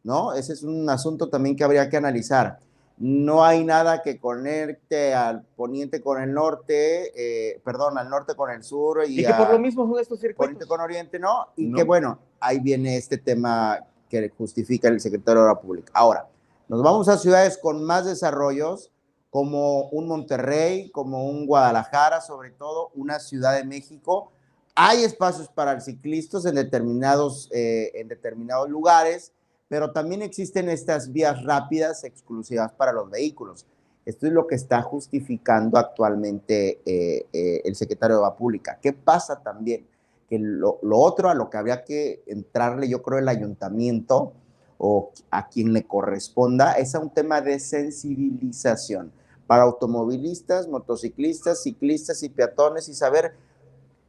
¿no? 0.04 0.34
Ese 0.34 0.52
es 0.52 0.62
un 0.62 0.88
asunto 0.90 1.30
también 1.30 1.56
que 1.56 1.64
habría 1.64 1.88
que 1.88 1.96
analizar. 1.96 2.58
No 2.98 3.44
hay 3.44 3.64
nada 3.64 4.02
que 4.02 4.18
conecte 4.18 5.14
al 5.14 5.42
poniente 5.56 6.02
con 6.02 6.22
el 6.22 6.32
norte, 6.32 7.12
eh, 7.16 7.60
perdón, 7.64 7.96
al 7.98 8.10
norte 8.10 8.34
con 8.34 8.50
el 8.50 8.62
sur. 8.62 9.04
Y, 9.06 9.24
que 9.24 9.32
por 9.32 9.52
lo 9.52 9.58
mismo 9.58 9.86
son 9.86 10.00
estos 10.00 10.20
circuitos. 10.20 10.46
Poniente 10.46 10.66
con 10.66 10.80
oriente, 10.80 11.18
¿no? 11.18 11.48
Y 11.56 11.72
que 11.72 11.82
bueno, 11.82 12.18
ahí 12.46 12.60
viene 12.60 12.96
este 12.96 13.18
tema 13.18 13.80
que 14.08 14.30
justifica 14.30 14.88
el 14.88 15.00
secretario 15.00 15.42
de 15.42 15.48
la 15.48 15.60
Pública. 15.60 15.92
Ahora, 15.94 16.28
nos 16.68 16.82
vamos 16.82 17.08
a 17.08 17.18
ciudades 17.18 17.58
con 17.58 17.84
más 17.84 18.04
desarrollos, 18.06 18.90
como 19.30 19.88
un 19.88 20.06
Monterrey, 20.06 20.90
como 20.90 21.28
un 21.28 21.46
Guadalajara, 21.46 22.20
sobre 22.20 22.50
todo 22.50 22.90
una 22.94 23.18
Ciudad 23.18 23.56
de 23.56 23.64
México. 23.64 24.32
Hay 24.74 25.04
espacios 25.04 25.48
para 25.48 25.80
ciclistas 25.80 26.46
en 26.46 26.54
determinados, 26.54 27.50
eh, 27.52 27.92
en 27.94 28.08
determinados 28.08 28.68
lugares, 28.68 29.32
pero 29.68 29.92
también 29.92 30.22
existen 30.22 30.68
estas 30.68 31.12
vías 31.12 31.42
rápidas 31.44 32.04
exclusivas 32.04 32.72
para 32.72 32.92
los 32.92 33.10
vehículos. 33.10 33.66
Esto 34.04 34.28
es 34.28 34.32
lo 34.32 34.46
que 34.46 34.54
está 34.54 34.82
justificando 34.82 35.78
actualmente 35.78 36.80
eh, 36.86 37.26
eh, 37.32 37.62
el 37.64 37.74
secretario 37.74 38.16
de 38.16 38.22
la 38.22 38.36
Pública. 38.36 38.78
¿Qué 38.80 38.92
pasa 38.92 39.42
también? 39.42 39.86
Que 40.28 40.38
lo, 40.38 40.78
lo, 40.82 40.98
otro 40.98 41.28
a 41.28 41.34
lo 41.34 41.50
que 41.50 41.56
habría 41.56 41.84
que 41.84 42.22
entrarle, 42.26 42.88
yo 42.88 43.02
creo, 43.02 43.18
el 43.18 43.28
ayuntamiento 43.28 44.32
o 44.78 45.10
a 45.30 45.48
quien 45.48 45.72
le 45.72 45.86
corresponda, 45.86 46.72
es 46.72 46.94
a 46.94 46.98
un 46.98 47.10
tema 47.10 47.40
de 47.40 47.58
sensibilización 47.58 49.12
para 49.46 49.62
automovilistas, 49.62 50.68
motociclistas, 50.68 51.62
ciclistas 51.62 52.22
y 52.22 52.28
peatones 52.28 52.88
y 52.88 52.94
saber 52.94 53.34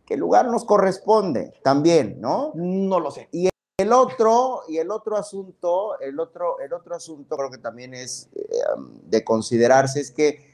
qué 0.06 0.18
lugar 0.18 0.48
nos 0.48 0.66
corresponde 0.66 1.54
también, 1.64 2.20
¿no? 2.20 2.52
No 2.56 3.00
lo 3.00 3.12
sé. 3.12 3.30
Y 3.32 3.50
el 3.78 3.94
otro, 3.94 4.62
y 4.68 4.78
el 4.78 4.90
otro 4.90 5.16
asunto, 5.18 6.00
el 6.00 6.20
otro, 6.20 6.60
el 6.60 6.74
otro 6.74 6.96
asunto 6.96 7.38
creo 7.38 7.52
que 7.52 7.60
también 7.60 7.94
es 7.94 8.28
eh, 8.34 8.42
de 9.04 9.24
considerarse 9.24 10.00
es 10.00 10.12
que 10.12 10.47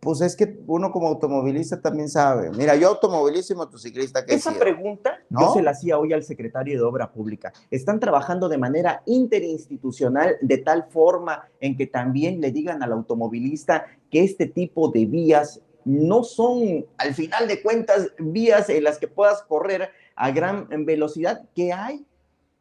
pues 0.00 0.20
es 0.20 0.36
que 0.36 0.60
uno 0.66 0.92
como 0.92 1.08
automovilista 1.08 1.80
también 1.80 2.08
sabe. 2.08 2.50
Mira, 2.50 2.76
yo 2.76 2.88
automovilista 2.88 3.52
y 3.52 3.56
motociclista. 3.56 4.24
¿qué 4.24 4.34
Esa 4.34 4.52
pregunta 4.52 5.18
¿no? 5.28 5.40
yo 5.40 5.54
se 5.54 5.62
la 5.62 5.72
hacía 5.72 5.98
hoy 5.98 6.12
al 6.12 6.22
secretario 6.22 6.78
de 6.78 6.84
Obra 6.84 7.12
Pública. 7.12 7.52
Están 7.70 7.98
trabajando 7.98 8.48
de 8.48 8.58
manera 8.58 9.02
interinstitucional 9.06 10.36
de 10.40 10.58
tal 10.58 10.84
forma 10.90 11.48
en 11.60 11.76
que 11.76 11.86
también 11.86 12.40
le 12.40 12.52
digan 12.52 12.82
al 12.82 12.92
automovilista 12.92 13.86
que 14.10 14.22
este 14.22 14.46
tipo 14.46 14.88
de 14.88 15.06
vías 15.06 15.60
no 15.84 16.22
son, 16.22 16.86
al 16.98 17.14
final 17.14 17.48
de 17.48 17.62
cuentas, 17.62 18.12
vías 18.18 18.68
en 18.68 18.84
las 18.84 18.98
que 18.98 19.08
puedas 19.08 19.42
correr 19.42 19.90
a 20.14 20.30
gran 20.30 20.68
velocidad, 20.84 21.42
que 21.54 21.72
hay 21.72 22.04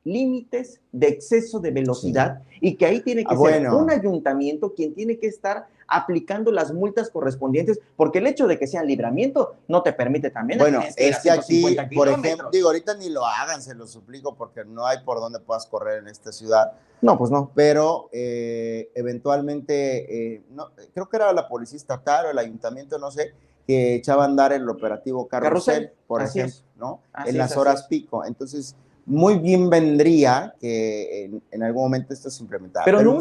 límites 0.08 0.80
de 0.92 1.08
exceso 1.10 1.60
de 1.60 1.72
velocidad 1.72 2.42
y 2.62 2.76
que 2.76 2.86
ahí 2.86 3.02
tiene 3.02 3.24
que 3.24 3.34
ah, 3.34 3.38
ser 3.38 3.70
un 3.70 3.92
ayuntamiento 3.92 4.74
quien 4.74 4.94
tiene 4.94 5.18
que 5.20 5.28
estar 5.28 5.68
aplicando 5.88 6.52
las 6.52 6.74
multas 6.74 7.10
correspondientes, 7.10 7.80
porque 7.96 8.20
el 8.20 8.28
hecho 8.28 8.48
de 8.48 8.60
que 8.60 8.68
sea 8.68 8.84
libramiento 8.84 9.56
no 9.68 9.84
te 9.84 9.94
permite 9.94 10.30
también. 10.30 10.60
Bueno, 10.60 10.82
es 10.96 11.20
que 11.20 11.32
aquí, 11.32 11.78
por 11.96 12.10
ejemplo, 12.10 12.50
digo, 12.52 12.68
ahorita 12.68 12.96
ni 12.96 13.10
lo 13.10 13.26
hagan, 13.26 13.62
se 13.62 13.74
lo 13.74 13.88
suplico, 13.88 14.36
porque 14.36 14.66
no 14.66 14.86
hay 14.86 15.00
por 15.04 15.20
dónde 15.20 15.40
puedas 15.40 15.66
correr 15.66 16.00
en 16.00 16.08
esta 16.08 16.32
ciudad. 16.32 16.74
No, 17.02 17.18
pues 17.18 17.32
no. 17.32 17.52
Pero 17.56 18.10
eh, 18.12 18.92
eventualmente, 18.96 20.36
eh, 20.36 20.42
no, 20.52 20.72
creo 20.94 21.08
que 21.08 21.18
era 21.18 21.32
la 21.32 21.48
policía 21.48 21.78
estatal 21.78 22.26
o 22.26 22.30
el 22.32 22.38
ayuntamiento, 22.38 22.98
no 22.98 23.12
sé, 23.12 23.34
que 23.66 23.96
echaba 23.96 24.24
a 24.24 24.28
andar 24.28 24.54
el 24.54 24.68
operativo 24.70 25.28
carrusel, 25.28 25.92
por 26.08 26.22
ejemplo, 26.22 26.56
¿no? 26.78 27.02
en 27.26 27.38
las 27.38 27.56
horas 27.56 27.84
pico. 27.84 28.26
Entonces, 28.26 28.76
muy 29.08 29.40
bien 29.40 29.70
vendría 29.70 30.54
que 30.60 31.32
en, 31.50 31.64
algún 31.64 31.84
momento 31.84 32.14
esto 32.14 32.30
se 32.30 32.44
implementara. 32.44 32.84
Pero, 32.84 33.02
no, 33.02 33.20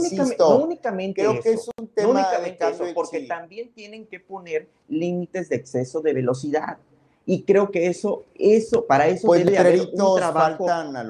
únicamente, 0.57 1.23
creo 1.23 1.41
que 1.41 1.53
es 1.53 1.71
un 1.79 1.87
tema 1.87 2.29
de 2.43 2.93
porque 2.93 3.21
también 3.21 3.71
tienen 3.73 4.05
que 4.05 4.19
poner 4.19 4.67
límites 4.89 5.49
de 5.49 5.55
exceso 5.55 6.01
de 6.01 6.13
velocidad. 6.13 6.79
Y 7.25 7.43
creo 7.43 7.71
que 7.71 7.87
eso, 7.87 8.25
eso 8.35 8.85
para 8.85 9.07
eso 9.07 9.29
pues 9.29 9.45
debe 9.45 9.59
haber 9.59 9.81
un 9.93 10.17
trabajo 10.17 10.67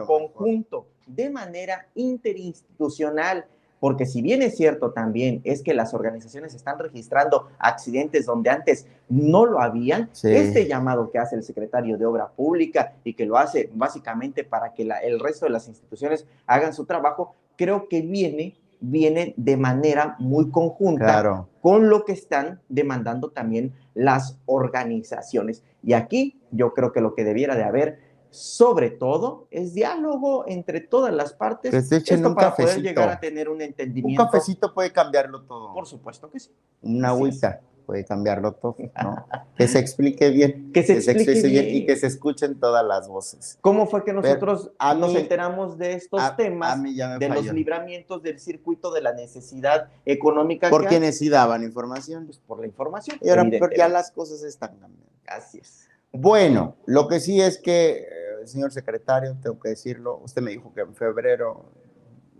conjunto, 0.07 0.87
de 1.07 1.31
manera 1.31 1.89
interinstitucional, 1.95 3.47
porque 3.81 4.07
si 4.07 4.23
bien 4.23 4.43
es 4.43 4.57
cierto 4.57 4.91
también 4.93 5.41
es 5.45 5.63
que 5.63 5.75
las 5.75 5.95
organizaciones 5.95 6.55
están 6.55 6.79
registrando 6.79 7.49
accidentes 7.59 8.27
donde 8.27 8.51
antes 8.51 8.87
no 9.09 9.47
lo 9.47 9.61
habían, 9.61 10.11
este 10.23 10.67
llamado 10.67 11.11
que 11.11 11.19
hace 11.19 11.37
el 11.37 11.43
secretario 11.43 11.99
de 11.99 12.07
Obra 12.07 12.29
Pública 12.29 12.95
y 13.05 13.15
que 13.15 13.27
lo 13.27 13.39
hace 13.39 13.71
básicamente 13.75 14.45
para 14.45 14.73
que 14.73 14.89
el 15.03 15.21
resto 15.21 15.47
de 15.47 15.53
las 15.53 15.69
instituciones 15.69 16.27
hagan 16.47 16.73
su 16.73 16.85
trabajo, 16.87 17.35
creo 17.57 17.89
que 17.89 18.03
viene 18.03 18.57
viene 18.81 19.35
de 19.37 19.57
manera 19.57 20.17
muy 20.19 20.51
conjunta 20.51 21.47
con 21.61 21.89
lo 21.89 22.05
que 22.05 22.13
están 22.13 22.61
demandando 22.69 23.31
también 23.31 23.73
las 23.95 24.39
organizaciones. 24.47 25.63
Y 25.83 25.95
aquí 25.95 26.41
yo 26.51 26.75
creo 26.75 26.93
que 26.93 27.01
lo 27.01 27.15
que 27.15 27.25
debiera 27.25 27.57
de 27.57 27.65
haber 27.65 27.99
sobre 28.31 28.91
todo, 28.91 29.47
es 29.51 29.75
diálogo 29.75 30.45
entre 30.47 30.81
todas 30.81 31.15
las 31.15 31.33
partes. 31.33 31.71
Que 31.71 31.83
se 31.83 31.97
echen 31.97 32.25
un 32.25 32.35
para 32.35 32.55
poder 32.55 32.83
llegar 32.83 33.09
a 33.09 33.21
tener 33.21 33.49
un 33.49 33.63
entendimiento. 33.63 34.23
Un 34.23 34.29
cafecito 34.29 34.73
puede 34.75 34.93
cambiarlo 34.93 35.43
todo. 35.43 35.73
Por 35.73 35.87
supuesto 35.87 36.31
que 36.31 36.41
sí. 36.41 36.51
Una 36.83 37.09
agüita 37.09 37.61
puede 37.87 38.05
cambiarlo 38.05 38.53
todo, 38.53 38.77
¿no? 39.03 39.27
que 39.57 39.69
se 39.69 39.79
explique 39.79 40.31
bien. 40.31 40.71
Que 40.77 40.83
se, 40.83 40.95
explique, 40.95 41.49
bien. 41.49 41.75
y 41.75 41.87
que 41.87 41.97
se 41.97 42.07
escuchen 42.07 42.61
todas 42.61 42.85
las 42.85 43.09
voces. 43.09 43.57
¿Cómo 43.63 43.87
fue 43.87 44.05
que 44.05 44.13
nosotros 44.13 44.73
nos 44.99 45.15
enteramos 45.15 45.79
de 45.79 45.95
estos 45.95 46.37
temas, 46.37 46.83
de 46.83 47.29
los 47.29 47.47
libramientos 47.47 48.23
del 48.23 48.39
circuito 48.39 48.93
de 48.93 49.01
la 49.01 49.15
necesidad 49.15 49.89
económica? 50.05 50.69
¿Por 50.69 50.87
qué 50.87 51.01
necesitaban 51.01 51.63
información? 51.63 52.27
Pues 52.27 52.39
por 52.39 52.61
la 52.61 52.67
información. 52.67 53.19
Y 53.23 53.31
ahora 53.31 53.49
ya 53.75 53.89
las 53.89 54.11
cosas 54.11 54.43
están 54.43 54.77
cambiando. 54.77 55.07
Así 55.27 55.59
es. 55.59 55.89
Bueno, 56.13 56.77
lo 56.87 57.09
que 57.09 57.21
sí 57.21 57.41
es 57.41 57.59
que 57.59 58.07
señor 58.49 58.73
secretario, 58.73 59.37
tengo 59.43 59.59
que 59.59 59.71
decirlo, 59.71 60.19
usted 60.25 60.43
me 60.43 60.53
dijo 60.53 60.73
que 60.75 60.83
en 60.83 60.95
febrero, 60.95 61.71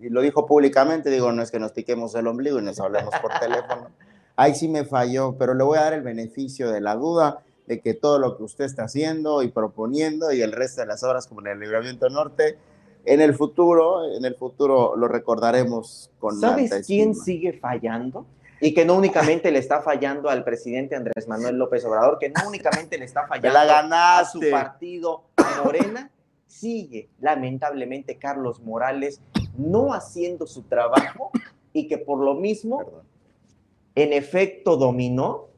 y 0.01 0.09
lo 0.09 0.21
dijo 0.21 0.47
públicamente, 0.47 1.11
digo, 1.11 1.33
no 1.33 1.43
es 1.43 1.51
que 1.51 1.59
nos 1.59 1.73
piquemos 1.73 2.15
el 2.15 2.27
ombligo 2.27 2.59
y 2.59 2.63
nos 2.63 2.81
hablemos 2.81 3.15
por 3.21 3.31
teléfono, 3.41 3.91
ahí 4.37 4.55
sí 4.55 4.69
me 4.69 4.85
falló, 4.85 5.37
pero 5.39 5.55
le 5.55 5.65
voy 5.65 5.79
a 5.79 5.83
dar 5.83 5.93
el 5.95 6.03
beneficio 6.03 6.71
de 6.71 6.81
la 6.81 6.97
duda 6.97 7.43
de 7.67 7.81
que 7.81 7.95
todo 7.95 8.19
lo 8.19 8.37
que 8.37 8.45
usted 8.45 8.65
está 8.65 8.85
haciendo 8.85 9.43
y 9.43 9.49
proponiendo 9.49 10.33
y 10.33 10.43
el 10.43 10.53
resto 10.53 10.83
de 10.83 10.87
las 10.87 11.03
obras 11.03 11.27
como 11.27 11.41
en 11.41 11.49
el 11.49 11.61
Libramiento 11.61 12.09
Norte, 12.09 12.59
en 13.05 13.21
el 13.21 13.35
futuro, 13.35 14.13
en 14.13 14.25
el 14.25 14.35
futuro 14.35 14.97
lo 14.97 15.09
recordaremos 15.09 16.11
con 16.19 16.39
¿Sabes 16.39 16.87
quién 16.87 17.15
sigue 17.15 17.53
fallando? 17.55 18.27
Y 18.61 18.73
que 18.73 18.85
no 18.85 18.95
únicamente 18.95 19.51
le 19.51 19.59
está 19.59 19.83
fallando 19.83 20.31
al 20.31 20.45
presidente 20.45 20.97
Andrés 20.97 21.29
Manuel 21.29 21.57
López 21.57 21.85
Obrador, 21.85 22.19
que 22.19 22.31
no 22.31 22.49
únicamente 22.49 22.97
le 22.99 23.05
está 23.05 23.27
fallando 23.27 23.59
a 23.95 24.25
su 24.25 24.41
partido 24.51 25.25
Morena, 25.63 26.11
sigue 26.47 27.11
lamentablemente 27.21 28.17
Carlos 28.17 28.61
Morales 28.61 29.21
no 29.59 29.93
haciendo 29.93 30.47
su 30.47 30.63
trabajo 30.63 31.31
y 31.73 31.89
que 31.89 31.99
por 31.99 32.19
lo 32.19 32.35
mismo, 32.35 33.03
en 33.95 34.13
efecto 34.13 34.77
dominó, 34.77 35.49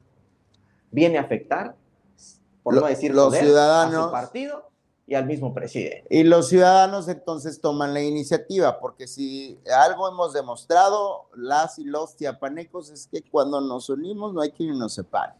viene 0.90 1.18
a 1.18 1.22
afectar, 1.22 1.76
por 2.62 2.74
no 2.74 2.86
decir 2.86 3.14
los 3.14 3.36
ciudadanos, 3.36 4.06
a 4.06 4.06
su 4.06 4.12
partido 4.12 4.67
y 5.08 5.14
al 5.14 5.24
mismo 5.24 5.54
presidente. 5.54 6.04
Y 6.10 6.22
los 6.22 6.50
ciudadanos 6.50 7.08
entonces 7.08 7.62
toman 7.62 7.94
la 7.94 8.02
iniciativa, 8.02 8.78
porque 8.78 9.08
si 9.08 9.58
algo 9.74 10.06
hemos 10.06 10.34
demostrado, 10.34 11.24
las 11.34 11.78
y 11.78 11.84
los 11.84 12.14
tiapanecos, 12.14 12.90
es 12.90 13.08
que 13.10 13.22
cuando 13.22 13.62
nos 13.62 13.88
unimos 13.88 14.34
no 14.34 14.42
hay 14.42 14.50
quien 14.50 14.78
nos 14.78 14.92
separe, 14.92 15.32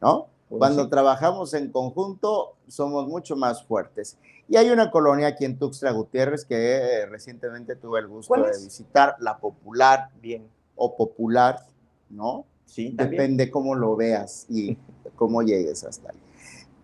¿no? 0.00 0.28
Pues 0.48 0.60
cuando 0.60 0.88
trabajamos 0.88 1.54
en 1.54 1.72
conjunto 1.72 2.54
somos 2.68 3.08
mucho 3.08 3.34
más 3.34 3.64
fuertes. 3.64 4.16
Y 4.48 4.56
hay 4.58 4.70
una 4.70 4.92
colonia 4.92 5.26
aquí 5.26 5.44
en 5.44 5.58
Tuxtla 5.58 5.90
Gutiérrez 5.90 6.44
que 6.44 6.76
eh, 6.76 7.06
recientemente 7.06 7.74
tuve 7.74 7.98
el 7.98 8.06
gusto 8.06 8.34
de 8.34 8.56
visitar, 8.62 9.16
la 9.18 9.38
Popular, 9.38 10.10
bien, 10.22 10.48
o 10.76 10.96
Popular, 10.96 11.66
¿no? 12.10 12.44
Sí, 12.64 12.92
depende 12.94 13.50
cómo 13.50 13.74
lo 13.74 13.96
veas 13.96 14.46
y 14.48 14.78
cómo 15.16 15.42
llegues 15.42 15.82
hasta 15.82 16.10
ahí. 16.10 16.25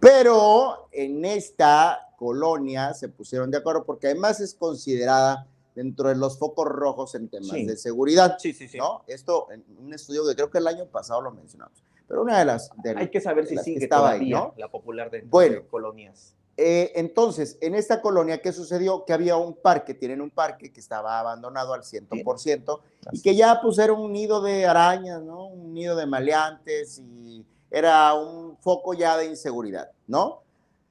Pero 0.03 0.89
en 0.91 1.25
esta 1.25 2.09
colonia 2.17 2.93
se 2.93 3.09
pusieron 3.09 3.53
de 3.53 3.59
acuerdo 3.59 3.85
porque 3.85 4.09
además 4.09 4.41
es 4.41 4.53
considerada 4.53 5.47
dentro 5.77 6.09
de 6.09 6.17
los 6.17 6.41
focos 6.41 6.67
rojos 6.67 7.15
en 7.15 7.29
temas 7.29 7.53
de 7.53 7.77
seguridad. 7.77 8.37
Sí, 8.41 8.53
sí, 8.53 8.67
sí. 8.67 8.79
¿no? 8.79 9.05
Esto 9.07 9.47
en 9.53 9.65
un 9.79 9.95
estudio 9.95 10.27
que 10.27 10.35
creo 10.35 10.51
que 10.51 10.59
el 10.59 10.67
año 10.67 10.87
pasado 10.87 11.21
lo 11.21 11.31
mencionamos. 11.31 11.85
Pero 12.09 12.23
una 12.23 12.41
de 12.41 12.45
las... 12.45 12.73
Hay 12.97 13.11
que 13.11 13.21
saber 13.21 13.47
si 13.47 13.57
sigue 13.59 13.85
estaba 13.85 14.11
ahí, 14.11 14.31
¿no? 14.31 14.55
la 14.57 14.69
popular 14.69 15.09
de, 15.09 15.23
bueno, 15.23 15.63
colonias. 15.71 16.35
Eh, 16.57 16.91
entonces, 16.97 17.57
en 17.61 17.77
esta 17.77 18.03
colonia, 18.03 18.43
¿qué 18.43 18.53
sucedió? 18.53 19.05
Que 19.05 19.13
había 19.13 19.37
un 19.37 19.55
parque, 19.55 19.95
tienen 19.95 20.21
un 20.21 20.31
parque 20.31 20.73
que 20.73 20.81
estaba 20.81 21.21
abandonado 21.21 21.75
al 21.75 21.83
100% 21.83 22.81
y 23.13 23.23
que 23.23 23.37
ya 23.37 23.61
pues 23.63 23.79
era 23.79 23.93
un 23.93 24.13
nido 24.13 24.43
de 24.43 24.67
arañas, 24.67 25.23
¿no? 25.23 25.47
Un 25.47 25.73
nido 25.73 25.95
de 25.95 26.07
maleantes 26.07 26.99
y 26.99 27.47
era 27.73 28.13
un 28.15 28.57
foco 28.59 28.93
ya 28.93 29.17
de 29.17 29.27
inseguridad, 29.27 29.91
¿no? 30.07 30.43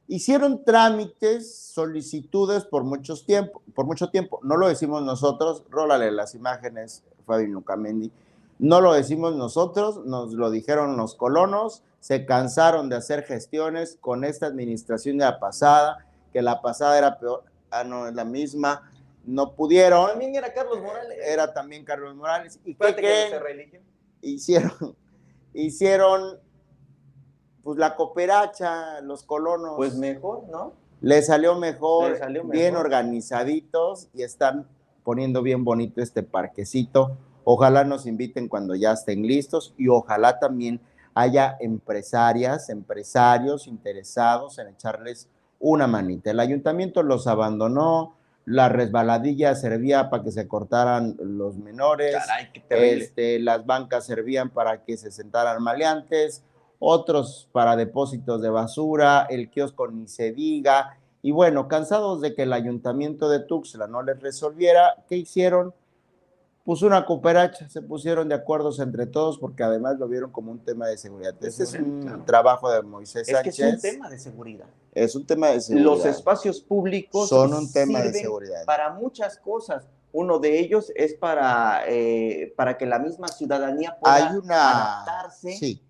Hicieron 0.08 0.66
trámites, 0.66 1.56
solicitudes 1.56 2.66
por, 2.66 2.84
muchos 2.84 3.26
tiempo, 3.26 3.62
por 3.76 3.86
mucho 3.86 4.10
tiempo. 4.10 4.40
No 4.44 4.58
lo 4.58 4.68
decimos 4.68 5.04
nosotros, 5.04 5.64
rólale 5.70 6.12
las 6.12 6.34
imágenes, 6.34 7.04
Fabi 7.26 7.48
Nucamendi. 7.48 8.12
No 8.58 8.82
lo 8.82 8.94
decimos 8.94 9.36
nosotros, 9.36 10.06
nos 10.06 10.34
lo 10.34 10.50
dijeron 10.50 10.98
los 10.98 11.16
colonos, 11.16 11.84
se 12.00 12.26
cansaron 12.26 12.90
de 12.90 12.96
hacer 12.96 13.24
gestiones 13.24 13.98
con 14.02 14.24
esta 14.24 14.48
administración 14.48 15.20
de 15.20 15.26
la 15.26 15.40
pasada, 15.40 16.06
que 16.34 16.42
la 16.42 16.62
pasada 16.62 16.98
era 16.98 17.20
peor, 17.20 17.44
ah, 17.70 17.84
no, 17.84 18.10
la 18.10 18.26
misma, 18.26 18.92
no 19.24 19.54
pudieron. 19.54 20.10
También 20.10 20.36
era 20.36 20.52
Carlos 20.52 20.82
Morales. 20.82 21.18
Era 21.24 21.54
también 21.54 21.86
Carlos 21.86 22.16
Morales. 22.16 22.60
¿Y 22.66 22.74
qué, 22.74 22.96
que 22.96 23.82
Hicieron, 24.24 24.96
hicieron 25.54 26.40
pues 27.64 27.78
la 27.78 27.96
cooperacha, 27.96 29.02
los 29.02 29.24
colonos. 29.24 29.74
Pues 29.76 29.96
mejor, 29.96 30.44
¿no? 30.50 30.74
Le 31.02 31.22
salió 31.22 31.56
mejor, 31.56 32.18
salió 32.18 32.44
bien 32.44 32.76
organizaditos 32.76 34.08
y 34.14 34.22
están 34.22 34.68
poniendo 35.04 35.42
bien 35.42 35.64
bonito 35.64 36.02
este 36.02 36.24
parquecito. 36.24 37.18
Ojalá 37.44 37.84
nos 37.84 38.06
inviten 38.06 38.48
cuando 38.48 38.76
ya 38.76 38.92
estén 38.92 39.24
listos 39.24 39.74
y 39.78 39.88
ojalá 39.88 40.40
también 40.40 40.80
haya 41.16 41.58
empresarias, 41.60 42.70
empresarios 42.70 43.68
interesados 43.68 44.60
en 44.60 44.68
echarles 44.68 45.28
una 45.60 45.88
manita. 45.88 46.32
El 46.32 46.40
ayuntamiento 46.40 47.04
los 47.04 47.28
abandonó, 47.28 48.16
la 48.46 48.70
resbaladilla 48.70 49.56
servía 49.56 50.10
para 50.10 50.24
que 50.24 50.32
se 50.32 50.48
cortaran 50.48 51.16
los 51.20 51.58
menores, 51.58 52.16
este, 52.70 53.40
las 53.40 53.66
bancas 53.66 54.06
servían 54.06 54.50
para 54.50 54.84
que 54.84 54.98
se 54.98 55.12
sentaran 55.12 55.62
maleantes, 55.62 56.44
otros 56.84 57.48
para 57.52 57.76
depósitos 57.76 58.42
de 58.42 58.50
basura, 58.50 59.28
el 59.30 59.52
kiosco 59.52 59.88
ni 59.88 60.08
se 60.08 60.32
diga. 60.32 60.98
Y 61.22 61.30
bueno, 61.30 61.68
cansados 61.68 62.22
de 62.22 62.34
que 62.34 62.42
el 62.42 62.54
ayuntamiento 62.54 63.30
de 63.30 63.40
Tuxtla 63.40 63.86
no 63.86 64.02
les 64.02 64.20
resolviera, 64.20 64.96
¿qué 65.08 65.16
hicieron? 65.16 65.76
Puso 66.66 66.88
una 66.88 67.06
cooperacha, 67.06 67.70
se 67.70 67.84
pusieron 67.84 68.30
de 68.30 68.36
acuerdo 68.36 68.72
entre 68.82 69.06
todos 69.06 69.38
porque 69.38 69.62
además 69.62 70.00
lo 70.00 70.08
vieron 70.08 70.32
como 70.32 70.52
un 70.52 70.60
tema 70.60 70.88
de 70.88 70.98
seguridad. 70.98 71.36
Ese 71.44 71.64
es 71.64 71.74
un 71.74 72.24
trabajo 72.26 72.72
de 72.72 72.82
Moisés 72.82 73.28
Sánchez. 73.28 73.60
Es 73.60 73.60
que 73.60 73.70
es 73.70 73.76
un 73.76 73.82
tema 73.82 74.10
de 74.10 74.20
seguridad. 74.20 74.68
Es 74.92 75.16
un 75.16 75.26
tema 75.28 75.48
de 75.50 75.62
seguridad. 75.62 75.86
Los 75.86 76.06
espacios 76.06 76.62
públicos 76.62 77.30
son 77.30 77.54
un 77.54 77.72
tema 77.72 78.02
de 78.02 78.14
seguridad. 78.14 78.66
Para 78.66 78.92
muchas 78.92 79.38
cosas. 79.38 79.86
Uno 80.14 80.40
de 80.40 80.60
ellos 80.60 80.92
es 80.96 81.14
para, 81.14 81.84
eh, 81.88 82.54
para 82.58 82.78
que 82.78 82.86
la 82.86 83.00
misma 83.00 83.30
ciudadanía 83.30 83.98
pueda 83.98 84.16
Hay 84.16 84.36
una... 84.36 85.04
adaptarse 85.04 85.56
sí 85.56 85.82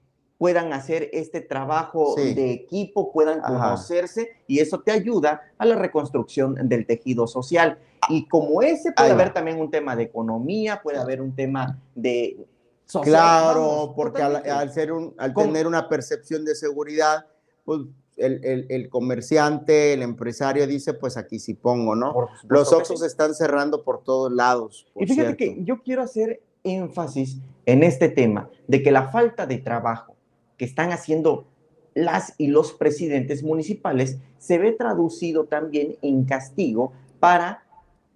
puedan 0.41 0.73
hacer 0.73 1.07
este 1.13 1.39
trabajo 1.39 2.15
de 2.15 2.51
equipo, 2.51 3.11
puedan 3.11 3.41
conocerse 3.41 4.31
y 4.47 4.57
eso 4.57 4.79
te 4.79 4.91
ayuda 4.91 5.39
a 5.59 5.67
la 5.67 5.75
reconstrucción 5.75 6.67
del 6.67 6.87
tejido 6.87 7.27
social. 7.27 7.77
Y 8.09 8.27
como 8.27 8.63
ese 8.63 8.91
puede 8.91 9.11
haber 9.11 9.33
también 9.33 9.61
un 9.61 9.69
tema 9.69 9.95
de 9.95 10.01
economía, 10.01 10.81
puede 10.81 10.97
haber 10.97 11.21
un 11.21 11.35
tema 11.35 11.77
de 11.93 12.43
social. 12.87 13.13
Claro, 13.13 13.93
porque 13.95 14.23
al, 14.23 14.73
ser 14.73 14.93
un, 14.93 15.13
al 15.19 15.31
tener 15.35 15.67
una 15.67 15.87
percepción 15.87 16.43
de 16.43 16.55
seguridad, 16.55 17.27
pues 17.63 17.81
el, 18.17 18.65
el, 18.67 18.89
comerciante, 18.89 19.93
el 19.93 20.01
empresario 20.01 20.65
dice, 20.65 20.95
pues 20.95 21.17
aquí 21.17 21.37
sí 21.37 21.53
pongo, 21.53 21.95
¿no? 21.95 22.15
Los 22.47 22.73
Oxos 22.73 23.03
están 23.03 23.35
cerrando 23.35 23.83
por 23.83 24.03
todos 24.03 24.31
lados. 24.31 24.87
y 24.95 25.05
fíjate 25.05 25.37
que 25.37 25.57
yo 25.59 25.83
quiero 25.83 26.01
hacer 26.01 26.41
énfasis 26.63 27.37
en 27.67 27.83
este 27.83 28.09
tema 28.09 28.49
de 28.67 28.81
que 28.81 28.89
la 28.89 29.11
falta 29.11 29.45
de 29.45 29.59
trabajo 29.59 30.15
que 30.61 30.65
están 30.65 30.91
haciendo 30.91 31.47
las 31.95 32.35
y 32.37 32.45
los 32.45 32.73
presidentes 32.73 33.41
municipales 33.41 34.19
se 34.37 34.59
ve 34.59 34.73
traducido 34.73 35.45
también 35.45 35.95
en 36.03 36.25
castigo 36.25 36.93
para 37.19 37.63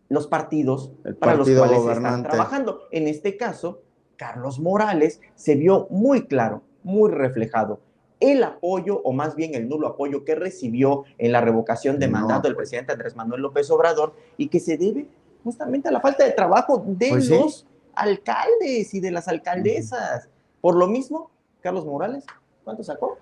los 0.10 0.28
partidos 0.28 0.92
para 1.20 1.38
los 1.38 1.50
cuales 1.50 1.80
están 1.98 2.22
trabajando. 2.22 2.82
En 2.92 3.08
este 3.08 3.36
caso, 3.36 3.82
Carlos 4.16 4.60
Morales 4.60 5.22
se 5.34 5.56
vio 5.56 5.88
muy 5.90 6.28
claro, 6.28 6.62
muy 6.84 7.10
reflejado 7.10 7.80
el 8.20 8.44
apoyo, 8.44 9.02
o 9.04 9.12
más 9.12 9.36
bien 9.36 9.56
el 9.56 9.68
nulo 9.68 9.88
apoyo 9.88 10.24
que 10.24 10.36
recibió 10.36 11.06
en 11.18 11.32
la 11.32 11.42
revocación 11.42 11.98
de 11.98 12.10
mandato 12.10 12.48
del 12.48 12.54
pues. 12.54 12.70
presidente 12.70 12.92
Andrés 12.92 13.16
Manuel 13.16 13.42
López 13.42 13.72
Obrador 13.72 14.14
y 14.38 14.50
que 14.50 14.60
se 14.60 14.78
debe 14.78 15.08
justamente 15.44 15.90
a 15.90 15.92
la 15.92 16.00
falta 16.00 16.24
de 16.24 16.32
trabajo 16.34 16.84
de 16.86 17.10
pues 17.10 17.28
los 17.28 17.66
alcaldes 17.96 18.94
y 18.94 19.00
de 19.00 19.10
las 19.10 19.28
alcaldesas. 19.28 20.30
Por 20.62 20.76
lo 20.76 20.86
mismo, 20.86 21.32
Carlos 21.66 21.84
Morales, 21.84 22.24
¿cuánto 22.64 22.84
sacó 22.84 23.18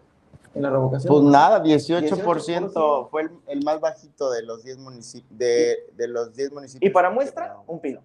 en 0.54 0.64
la 0.64 0.70
revocación? 0.70 1.10
Pues 1.10 1.24
nada, 1.24 1.64
18%, 1.64 3.10
fue 3.10 3.30
el, 3.48 3.64
más 3.64 3.80
bajito 3.80 4.30
de 4.32 4.44
los 4.44 4.66
10 4.66 4.80
municipios. 4.80 5.40
De, 5.40 5.78
los 6.10 6.36
10 6.36 6.52
municipios. 6.52 6.90
Y 6.90 6.92
para 6.94 7.10
muestra, 7.10 7.56
un 7.68 7.80
pino. 7.80 8.02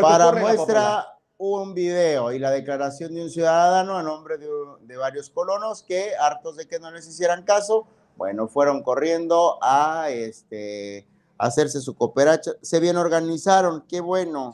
para 0.00 0.30
muestra, 0.30 1.18
un 1.36 1.74
video 1.74 2.30
y 2.30 2.38
la 2.38 2.52
declaración 2.52 3.12
de 3.12 3.24
un 3.24 3.28
ciudadano 3.28 3.98
a 3.98 4.04
nombre 4.04 4.38
de, 4.38 4.96
varios 4.96 5.30
colonos 5.30 5.82
que, 5.82 6.14
hartos 6.14 6.54
de 6.56 6.68
que 6.68 6.78
no 6.78 6.92
les 6.92 7.08
hicieran 7.08 7.42
caso, 7.42 7.88
bueno, 8.16 8.46
fueron 8.46 8.84
corriendo 8.84 9.58
a 9.60 10.10
este 10.10 11.08
hacerse 11.38 11.80
su 11.80 11.96
cooperacha. 11.96 12.52
Se 12.62 12.78
bien 12.78 12.98
organizaron, 12.98 13.84
qué 13.88 14.00
bueno. 14.00 14.52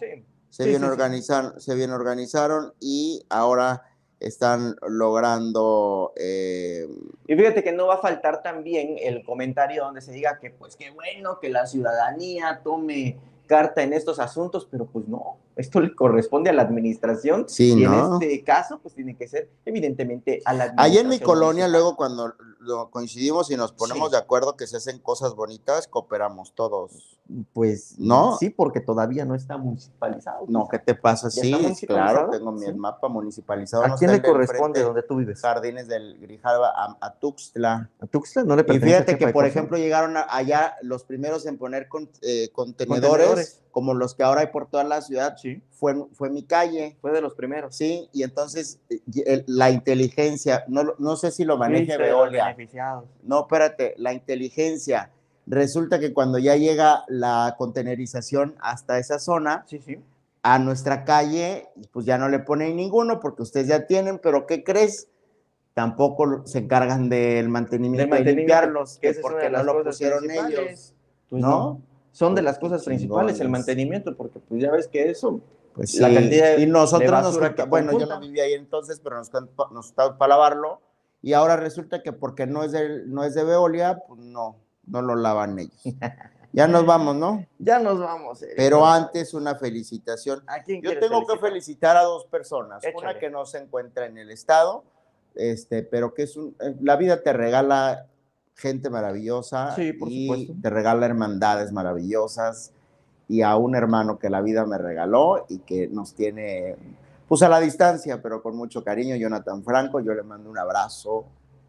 Se, 0.49 0.67
bien 0.67 0.85
organizaron, 0.85 1.61
se 1.61 1.75
bien 1.75 1.91
organizaron 1.91 2.73
y 2.81 3.27
ahora 3.29 3.92
están 4.27 4.77
logrando... 4.89 6.13
Eh, 6.17 6.87
y 7.27 7.35
fíjate 7.35 7.63
que 7.63 7.73
no 7.73 7.87
va 7.87 7.95
a 7.95 7.99
faltar 7.99 8.43
también 8.43 8.97
el 9.01 9.25
comentario 9.25 9.85
donde 9.85 10.01
se 10.01 10.13
diga 10.13 10.39
que 10.39 10.51
pues 10.51 10.77
qué 10.77 10.91
bueno 10.91 11.39
que 11.41 11.49
la 11.49 11.67
ciudadanía 11.67 12.61
tome 12.63 13.19
carta 13.47 13.83
en 13.83 13.93
estos 13.93 14.19
asuntos, 14.19 14.67
pero 14.71 14.87
pues 14.87 15.09
no, 15.09 15.37
esto 15.57 15.81
le 15.81 15.95
corresponde 15.95 16.51
a 16.51 16.53
la 16.53 16.63
administración 16.63 17.49
sí, 17.49 17.75
y 17.79 17.85
en 17.85 17.93
este 17.93 18.45
caso 18.45 18.81
pues 18.81 18.95
tiene 18.95 19.17
que 19.17 19.29
ser 19.29 19.51
evidentemente 19.65 20.41
a 20.45 20.53
la 20.53 20.65
administración. 20.65 20.97
Ahí 20.97 20.99
en 20.99 21.09
mi 21.09 21.21
colonia 21.21 21.69
luego 21.69 21.97
cuando 21.97 22.35
coincidimos 22.91 23.51
y 23.51 23.57
nos 23.57 23.73
ponemos 23.73 24.11
de 24.11 24.19
acuerdo 24.19 24.57
que 24.57 24.67
se 24.67 24.77
hacen 24.77 24.99
cosas 24.99 25.35
bonitas, 25.35 25.89
cooperamos 25.89 26.55
todos. 26.55 27.19
Pues 27.53 27.99
no. 27.99 28.37
Sí, 28.39 28.51
porque 28.51 28.81
todavía 28.81 29.25
no 29.25 29.35
está 29.35 29.57
municipalizado. 29.57 30.45
No, 30.49 30.69
¿qué 30.69 30.79
te 30.79 30.95
pasa? 30.95 31.31
Sí, 31.31 31.55
claro, 31.87 32.29
tengo 32.31 32.53
mi 32.53 32.71
mapa 32.75 33.09
municipalizado. 33.09 33.85
¿A 33.85 33.97
quién 33.97 34.13
le 34.13 34.23
corresponde 34.23 34.83
donde 34.83 35.03
tú 35.03 35.17
vives? 35.17 35.41
Jardines 35.41 35.89
del 35.89 36.19
Grijalva 36.19 36.73
a, 37.01 37.15
Tuxtla. 37.15 37.91
¿A 38.01 38.07
Tuxtla 38.07 38.45
no 38.45 38.57
le 38.57 38.65
pertenece? 38.65 38.87
Y 38.87 38.91
fíjate 38.91 39.19
que, 39.19 39.29
por 39.29 39.47
ejemplo, 39.47 39.79
llegaron 39.79 40.17
allá 40.29 40.77
los 40.83 41.05
primeros 41.05 41.47
en 41.47 41.59
poner 41.59 41.89
eh, 42.23 42.51
contenedores, 42.53 43.63
como 43.71 43.95
los 43.95 44.15
que 44.15 44.23
ahora 44.23 44.43
hay 44.43 44.49
por 44.49 44.67
toda 44.67 44.85
la 44.85 45.01
ciudad. 45.01 45.37
Sí. 45.43 45.61
Fue, 45.71 45.95
fue 46.13 46.31
mi 46.31 46.45
calle. 46.45 46.97
Fue 47.01 47.11
de 47.11 47.21
los 47.21 47.35
primeros. 47.35 47.75
Sí, 47.75 48.09
y 48.13 48.23
entonces 48.23 48.81
eh, 48.89 49.43
la 49.47 49.71
inteligencia, 49.71 50.65
no, 50.69 50.95
no 50.99 51.17
sé 51.17 51.33
si 51.33 51.45
lo 51.45 51.59
maneje 51.59 51.99
Veolia. 51.99 52.57
No, 53.25 53.41
espérate, 53.41 53.95
la 53.99 54.13
inteligencia. 54.13 55.11
Resulta 55.47 55.99
que 55.99 56.13
cuando 56.13 56.39
ya 56.39 56.55
llega 56.55 57.03
la 57.09 57.57
contenerización 57.59 58.55
hasta 58.61 58.99
esa 58.99 59.19
zona, 59.19 59.67
a 60.43 60.59
nuestra 60.59 61.05
calle, 61.05 61.69
pues 61.93 62.07
ya 62.07 62.19
no 62.19 62.29
le 62.29 62.39
ponen 62.39 62.77
ninguno 62.77 63.21
porque 63.21 63.43
ustedes 63.43 63.69
ya 63.69 63.87
tienen, 63.87 64.19
pero 64.19 64.47
¿qué 64.47 64.63
crees? 64.63 65.09
Tampoco 65.75 66.47
se 66.47 66.59
encargan 66.59 67.09
del 67.09 67.49
mantenimiento, 67.49 68.15
de 68.15 68.35
limpiarlos, 68.35 68.99
que 68.99 69.15
porque 69.15 69.51
no 69.51 69.63
lo 69.63 69.83
pusieron 69.83 70.31
ellos. 70.31 70.95
Pues 71.31 71.43
¿no? 71.43 71.81
Son 72.13 72.35
de 72.35 72.43
las 72.43 72.59
cosas 72.59 72.85
principales 72.85 73.41
el 73.41 73.49
mantenimiento, 73.49 74.15
porque 74.17 74.39
pues 74.39 74.63
ya 74.63 74.71
ves 74.71 74.87
que 74.87 75.11
eso 75.11 75.41
pues 75.75 75.95
la 75.95 76.13
cantidad 76.13 76.59
y 76.59 76.67
nosotros 76.67 77.39
bueno, 77.69 77.99
yo 77.99 78.07
no 78.07 78.21
vivía 78.21 78.45
ahí 78.45 78.53
entonces, 78.53 79.01
pero 79.03 79.17
nos, 79.17 79.31
nos 79.71 79.93
para 79.93 80.29
lavarlo 80.29 80.81
y 81.23 81.33
ahora 81.35 81.57
resulta 81.57 82.03
que 82.03 82.13
porque 82.13 82.47
no 82.47 82.65
es 82.65 82.73
de, 82.73 83.05
no 83.07 83.25
es 83.25 83.35
de 83.35 83.45
Veolia, 83.45 84.03
pues 84.07 84.21
no, 84.21 84.57
no 84.87 85.03
lo 85.03 85.15
lavan 85.15 85.59
ellos. 85.59 85.83
Ya 86.55 86.69
nos 86.69 86.85
vamos, 86.85 87.17
¿no? 87.17 87.47
Ya 87.59 87.79
nos 87.79 87.99
vamos. 87.99 88.43
Eh. 88.43 88.53
Pero 88.55 88.85
antes 88.85 89.33
una 89.33 89.55
felicitación. 89.55 90.45
Yo 90.83 90.99
tengo 90.99 91.27
que 91.27 91.39
felicitar 91.39 91.97
a 91.97 92.03
dos 92.03 92.27
personas. 92.27 92.83
Una 92.95 93.19
que 93.19 93.31
no 93.31 93.47
se 93.47 93.57
encuentra 93.57 94.05
en 94.05 94.19
el 94.19 94.31
estado, 94.31 94.85
este, 95.35 95.83
pero 95.83 96.13
que 96.13 96.25
es 96.25 96.37
un, 96.37 96.55
eh, 96.61 96.77
la 96.83 96.97
vida 96.97 97.23
te 97.23 97.33
regala 97.33 98.07
gente 98.55 98.91
maravillosa 98.91 99.75
sí, 99.75 99.93
por 99.93 100.09
y 100.11 100.53
te 100.61 100.71
regala 100.71 101.07
hermandades 101.07 101.73
maravillosas 101.73 102.73
y 103.29 103.43
a 103.43 103.57
un 103.57 103.75
hermano 103.75 104.19
que 104.19 104.31
la 104.31 104.41
vida 104.41 104.67
me 104.67 104.79
regaló 104.79 105.47
y 105.49 105.59
que 105.61 105.89
nos 105.89 106.15
tiene 106.15 106.77
pues 107.29 107.43
a 107.43 107.49
la 107.49 107.61
distancia, 107.61 108.21
pero 108.21 108.43
con 108.43 108.55
mucho 108.57 108.85
cariño, 108.85 109.17
Jonathan 109.17 109.65
Franco, 109.65 110.01
yo 110.01 110.13
le 110.13 110.23
mando 110.23 110.51
un 110.51 110.59
abrazo, 110.59 111.25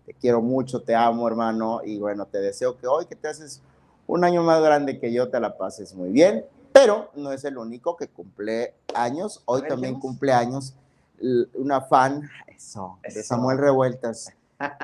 te 0.05 0.13
quiero 0.13 0.41
mucho, 0.41 0.81
te 0.81 0.93
amo 0.93 1.25
hermano, 1.25 1.79
y 1.85 1.99
bueno, 1.99 2.25
te 2.25 2.39
deseo 2.39 2.77
que 2.77 2.85
hoy 2.85 3.05
que 3.05 3.15
te 3.15 3.29
haces 3.29 3.61
un 4.05 4.25
año 4.25 4.43
más 4.43 4.61
grande 4.61 4.99
que 4.99 5.13
yo, 5.13 5.29
te 5.29 5.39
la 5.39 5.57
pases 5.57 5.95
muy 5.95 6.09
bien, 6.09 6.43
pero 6.73 7.11
no 7.15 7.31
es 7.31 7.45
el 7.45 7.57
único 7.57 7.95
que 7.95 8.09
cumple 8.09 8.73
años, 8.93 9.41
hoy 9.45 9.61
también 9.65 9.99
cumple 10.01 10.33
años 10.33 10.75
una 11.53 11.79
fan, 11.79 12.29
eso, 12.53 12.99
de 13.01 13.23
Samuel 13.23 13.57
Revueltas 13.57 14.33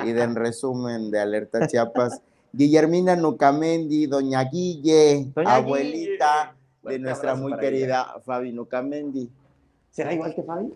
y 0.05 0.11
de 0.11 0.21
en 0.21 0.35
resumen 0.35 1.11
de 1.11 1.19
Alerta 1.19 1.67
Chiapas, 1.67 2.21
Guillermina 2.51 3.15
Nucamendi, 3.15 4.07
Doña 4.07 4.43
Guille, 4.43 5.31
abuelita 5.45 6.55
de 6.83 6.99
nuestra 6.99 7.35
muy 7.35 7.55
querida 7.57 8.15
Fabi 8.25 8.51
Nucamendi. 8.51 9.29
¿Será 9.91 10.13
igual 10.13 10.33
que 10.33 10.43
Fabi? 10.43 10.73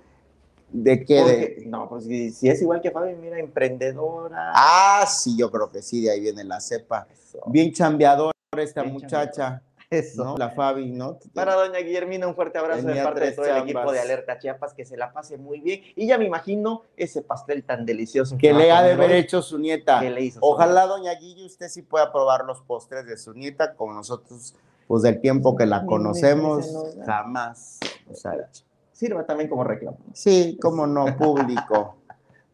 ¿De 0.72 1.06
qué? 1.06 1.64
No, 1.68 1.88
pues 1.88 2.06
si, 2.06 2.50
es 2.50 2.62
igual 2.62 2.82
que 2.82 2.92
Fabi, 2.92 3.16
mira, 3.16 3.40
emprendedora. 3.40 4.52
Ah, 4.54 5.06
sí, 5.08 5.38
yo 5.38 5.52
creo 5.52 5.70
que 5.72 5.82
sí, 5.82 6.02
de 6.02 6.12
ahí 6.12 6.20
viene 6.20 6.44
la 6.44 6.60
cepa. 6.60 7.08
Bien 7.48 7.72
chambeadora 7.72 8.34
esta 8.58 8.84
muchacha. 8.84 9.62
Eso. 9.94 10.36
La 10.38 10.50
Fabi, 10.50 10.92
¿no? 10.92 11.20
Para 11.34 11.54
doña 11.56 11.80
Guillermina, 11.80 12.28
un 12.28 12.36
fuerte 12.36 12.58
abrazo 12.58 12.88
de 12.88 13.04
parte 13.04 13.20
de 13.22 13.32
todo 13.32 13.46
el 13.46 13.58
equipo 13.58 13.92
de 13.92 14.00
Alerta 14.00 14.40
Chiapas, 14.40 14.74
que 14.74 14.86
se 14.86 14.98
la 14.98 15.14
pase 15.14 15.38
muy 15.38 15.60
bien. 15.60 15.82
Y 15.96 16.08
ya 16.08 16.18
me 16.18 16.26
imagino 16.26 16.84
ese 16.98 17.22
pastel 17.22 17.64
tan 17.64 17.86
delicioso. 17.86 18.38
Que, 18.38 18.54
le 18.54 18.72
ha 18.72 18.82
de 18.82 18.94
haber 18.94 19.12
hecho 19.12 19.42
su 19.42 19.60
nieta. 19.60 20.02
Ojalá, 20.40 20.88
doña 20.88 21.14
Guille, 21.16 21.46
usted 21.46 21.68
sí 21.70 21.82
pueda 21.82 22.12
probar 22.12 22.46
los 22.46 22.62
postres 22.62 23.06
de 23.06 23.18
su 23.18 23.34
nieta, 23.34 23.76
como 23.76 23.94
nosotros, 23.94 24.56
pues 24.88 25.04
del 25.04 25.22
tiempo 25.22 25.56
que 25.56 25.66
la 25.66 25.86
conocemos, 25.86 26.68
jamás 27.06 27.80
nos 28.08 28.26
ha 28.26 28.36
hecho 28.36 28.64
sirva 28.94 29.26
también 29.26 29.50
como 29.50 29.64
reclamo. 29.64 29.98
Sí, 30.14 30.58
como 30.62 30.88
no, 30.88 31.18
público. 31.18 31.98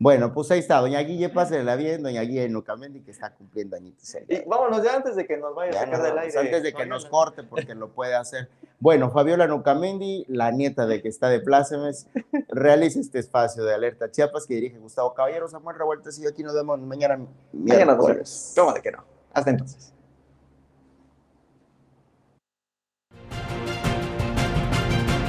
Bueno, 0.01 0.33
pues 0.33 0.49
ahí 0.49 0.59
está, 0.59 0.77
doña 0.79 1.01
Guille, 1.01 1.27
pásela 1.27 1.75
bien, 1.75 2.01
doña 2.01 2.21
Guille 2.21 2.47
Nucamendi, 2.47 3.01
que 3.01 3.11
está 3.11 3.31
cumpliendo 3.31 3.75
añitos. 3.75 4.15
Y 4.29 4.47
vámonos 4.47 4.81
ya 4.81 4.95
antes 4.95 5.17
de 5.17 5.27
que 5.27 5.35
nos 5.35 5.53
vaya 5.53 5.71
a 5.71 5.83
sacar 5.83 6.01
del 6.01 6.17
aire. 6.17 6.39
Antes 6.39 6.63
de 6.63 6.73
que 6.73 6.85
nos 6.85 7.05
corte, 7.05 7.43
porque 7.43 7.75
lo 7.75 7.89
puede 7.89 8.15
hacer. 8.15 8.49
Bueno, 8.79 9.11
Fabiola 9.11 9.45
Nucamendi, 9.45 10.23
la 10.29 10.51
nieta 10.51 10.85
de 10.85 11.01
que 11.01 11.09
está 11.09 11.27
de 11.27 11.41
plácemes, 11.41 12.07
realiza 12.47 13.01
este 13.01 13.19
espacio 13.19 13.65
de 13.65 13.73
Alerta 13.73 14.09
Chiapas 14.09 14.47
que 14.47 14.53
dirige 14.53 14.77
Gustavo 14.77 15.13
Caballero, 15.13 15.49
Samuel 15.49 15.77
Revueltas 15.77 16.17
y 16.17 16.25
aquí 16.25 16.43
nos 16.43 16.53
vemos 16.53 16.79
mañana 16.79 17.19
miércoles. 17.51 18.53
¿Cómo 18.55 18.71
de 18.71 18.81
que 18.81 18.91
no? 18.91 19.03
Hasta 19.33 19.49
entonces. 19.49 19.91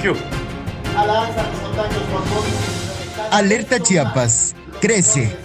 ¿Qué? 0.01 0.15
Alerta 3.33 3.79
Chiapas, 3.79 4.55
crece 4.81 5.37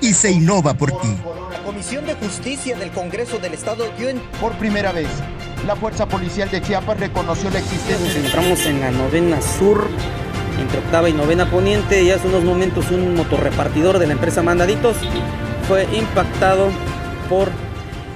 y 0.00 0.12
se 0.12 0.30
innova 0.30 0.74
por 0.74 0.92
ti. 1.00 1.08
La 1.50 1.62
Comisión 1.62 2.06
de 2.06 2.14
Justicia 2.14 2.76
del 2.76 2.90
Congreso 2.90 3.38
del 3.38 3.54
Estado 3.54 3.86
dio 3.98 4.08
en... 4.08 4.20
Por 4.40 4.52
primera 4.52 4.92
vez, 4.92 5.08
la 5.66 5.74
Fuerza 5.74 6.06
Policial 6.06 6.50
de 6.50 6.62
Chiapas 6.62 7.00
reconoció 7.00 7.50
la 7.50 7.58
existencia... 7.58 8.06
Nos 8.06 8.14
encontramos 8.16 8.66
en 8.66 8.80
la 8.80 8.90
novena 8.90 9.40
sur, 9.40 9.88
entre 10.60 10.78
octava 10.78 11.08
y 11.08 11.12
novena 11.12 11.50
poniente, 11.50 12.02
y 12.02 12.10
hace 12.10 12.28
unos 12.28 12.44
momentos 12.44 12.90
un 12.90 13.14
motorrepartidor 13.14 13.98
de 13.98 14.06
la 14.06 14.12
empresa 14.12 14.42
Mandaditos 14.42 14.96
fue 15.66 15.84
impactado 15.96 16.68
por... 17.28 17.50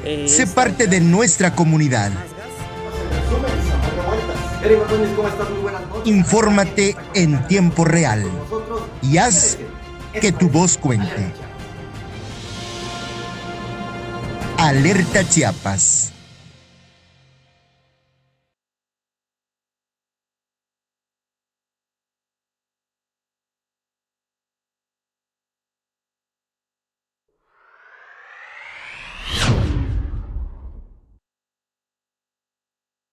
Eh, 0.05 0.27
se 0.29 0.47
parte 0.47 0.87
de 0.87 1.01
nuestra 1.01 1.55
comunidad. 1.55 2.13
Infórmate 6.05 6.97
en 7.15 7.47
tiempo 7.47 7.85
real 7.85 8.25
y 9.03 9.17
haz 9.17 9.59
que 10.13 10.33
tu 10.33 10.49
voz 10.49 10.77
cuente. 10.77 11.33
Alerta 14.59 15.25
Chiapas. 15.25 16.13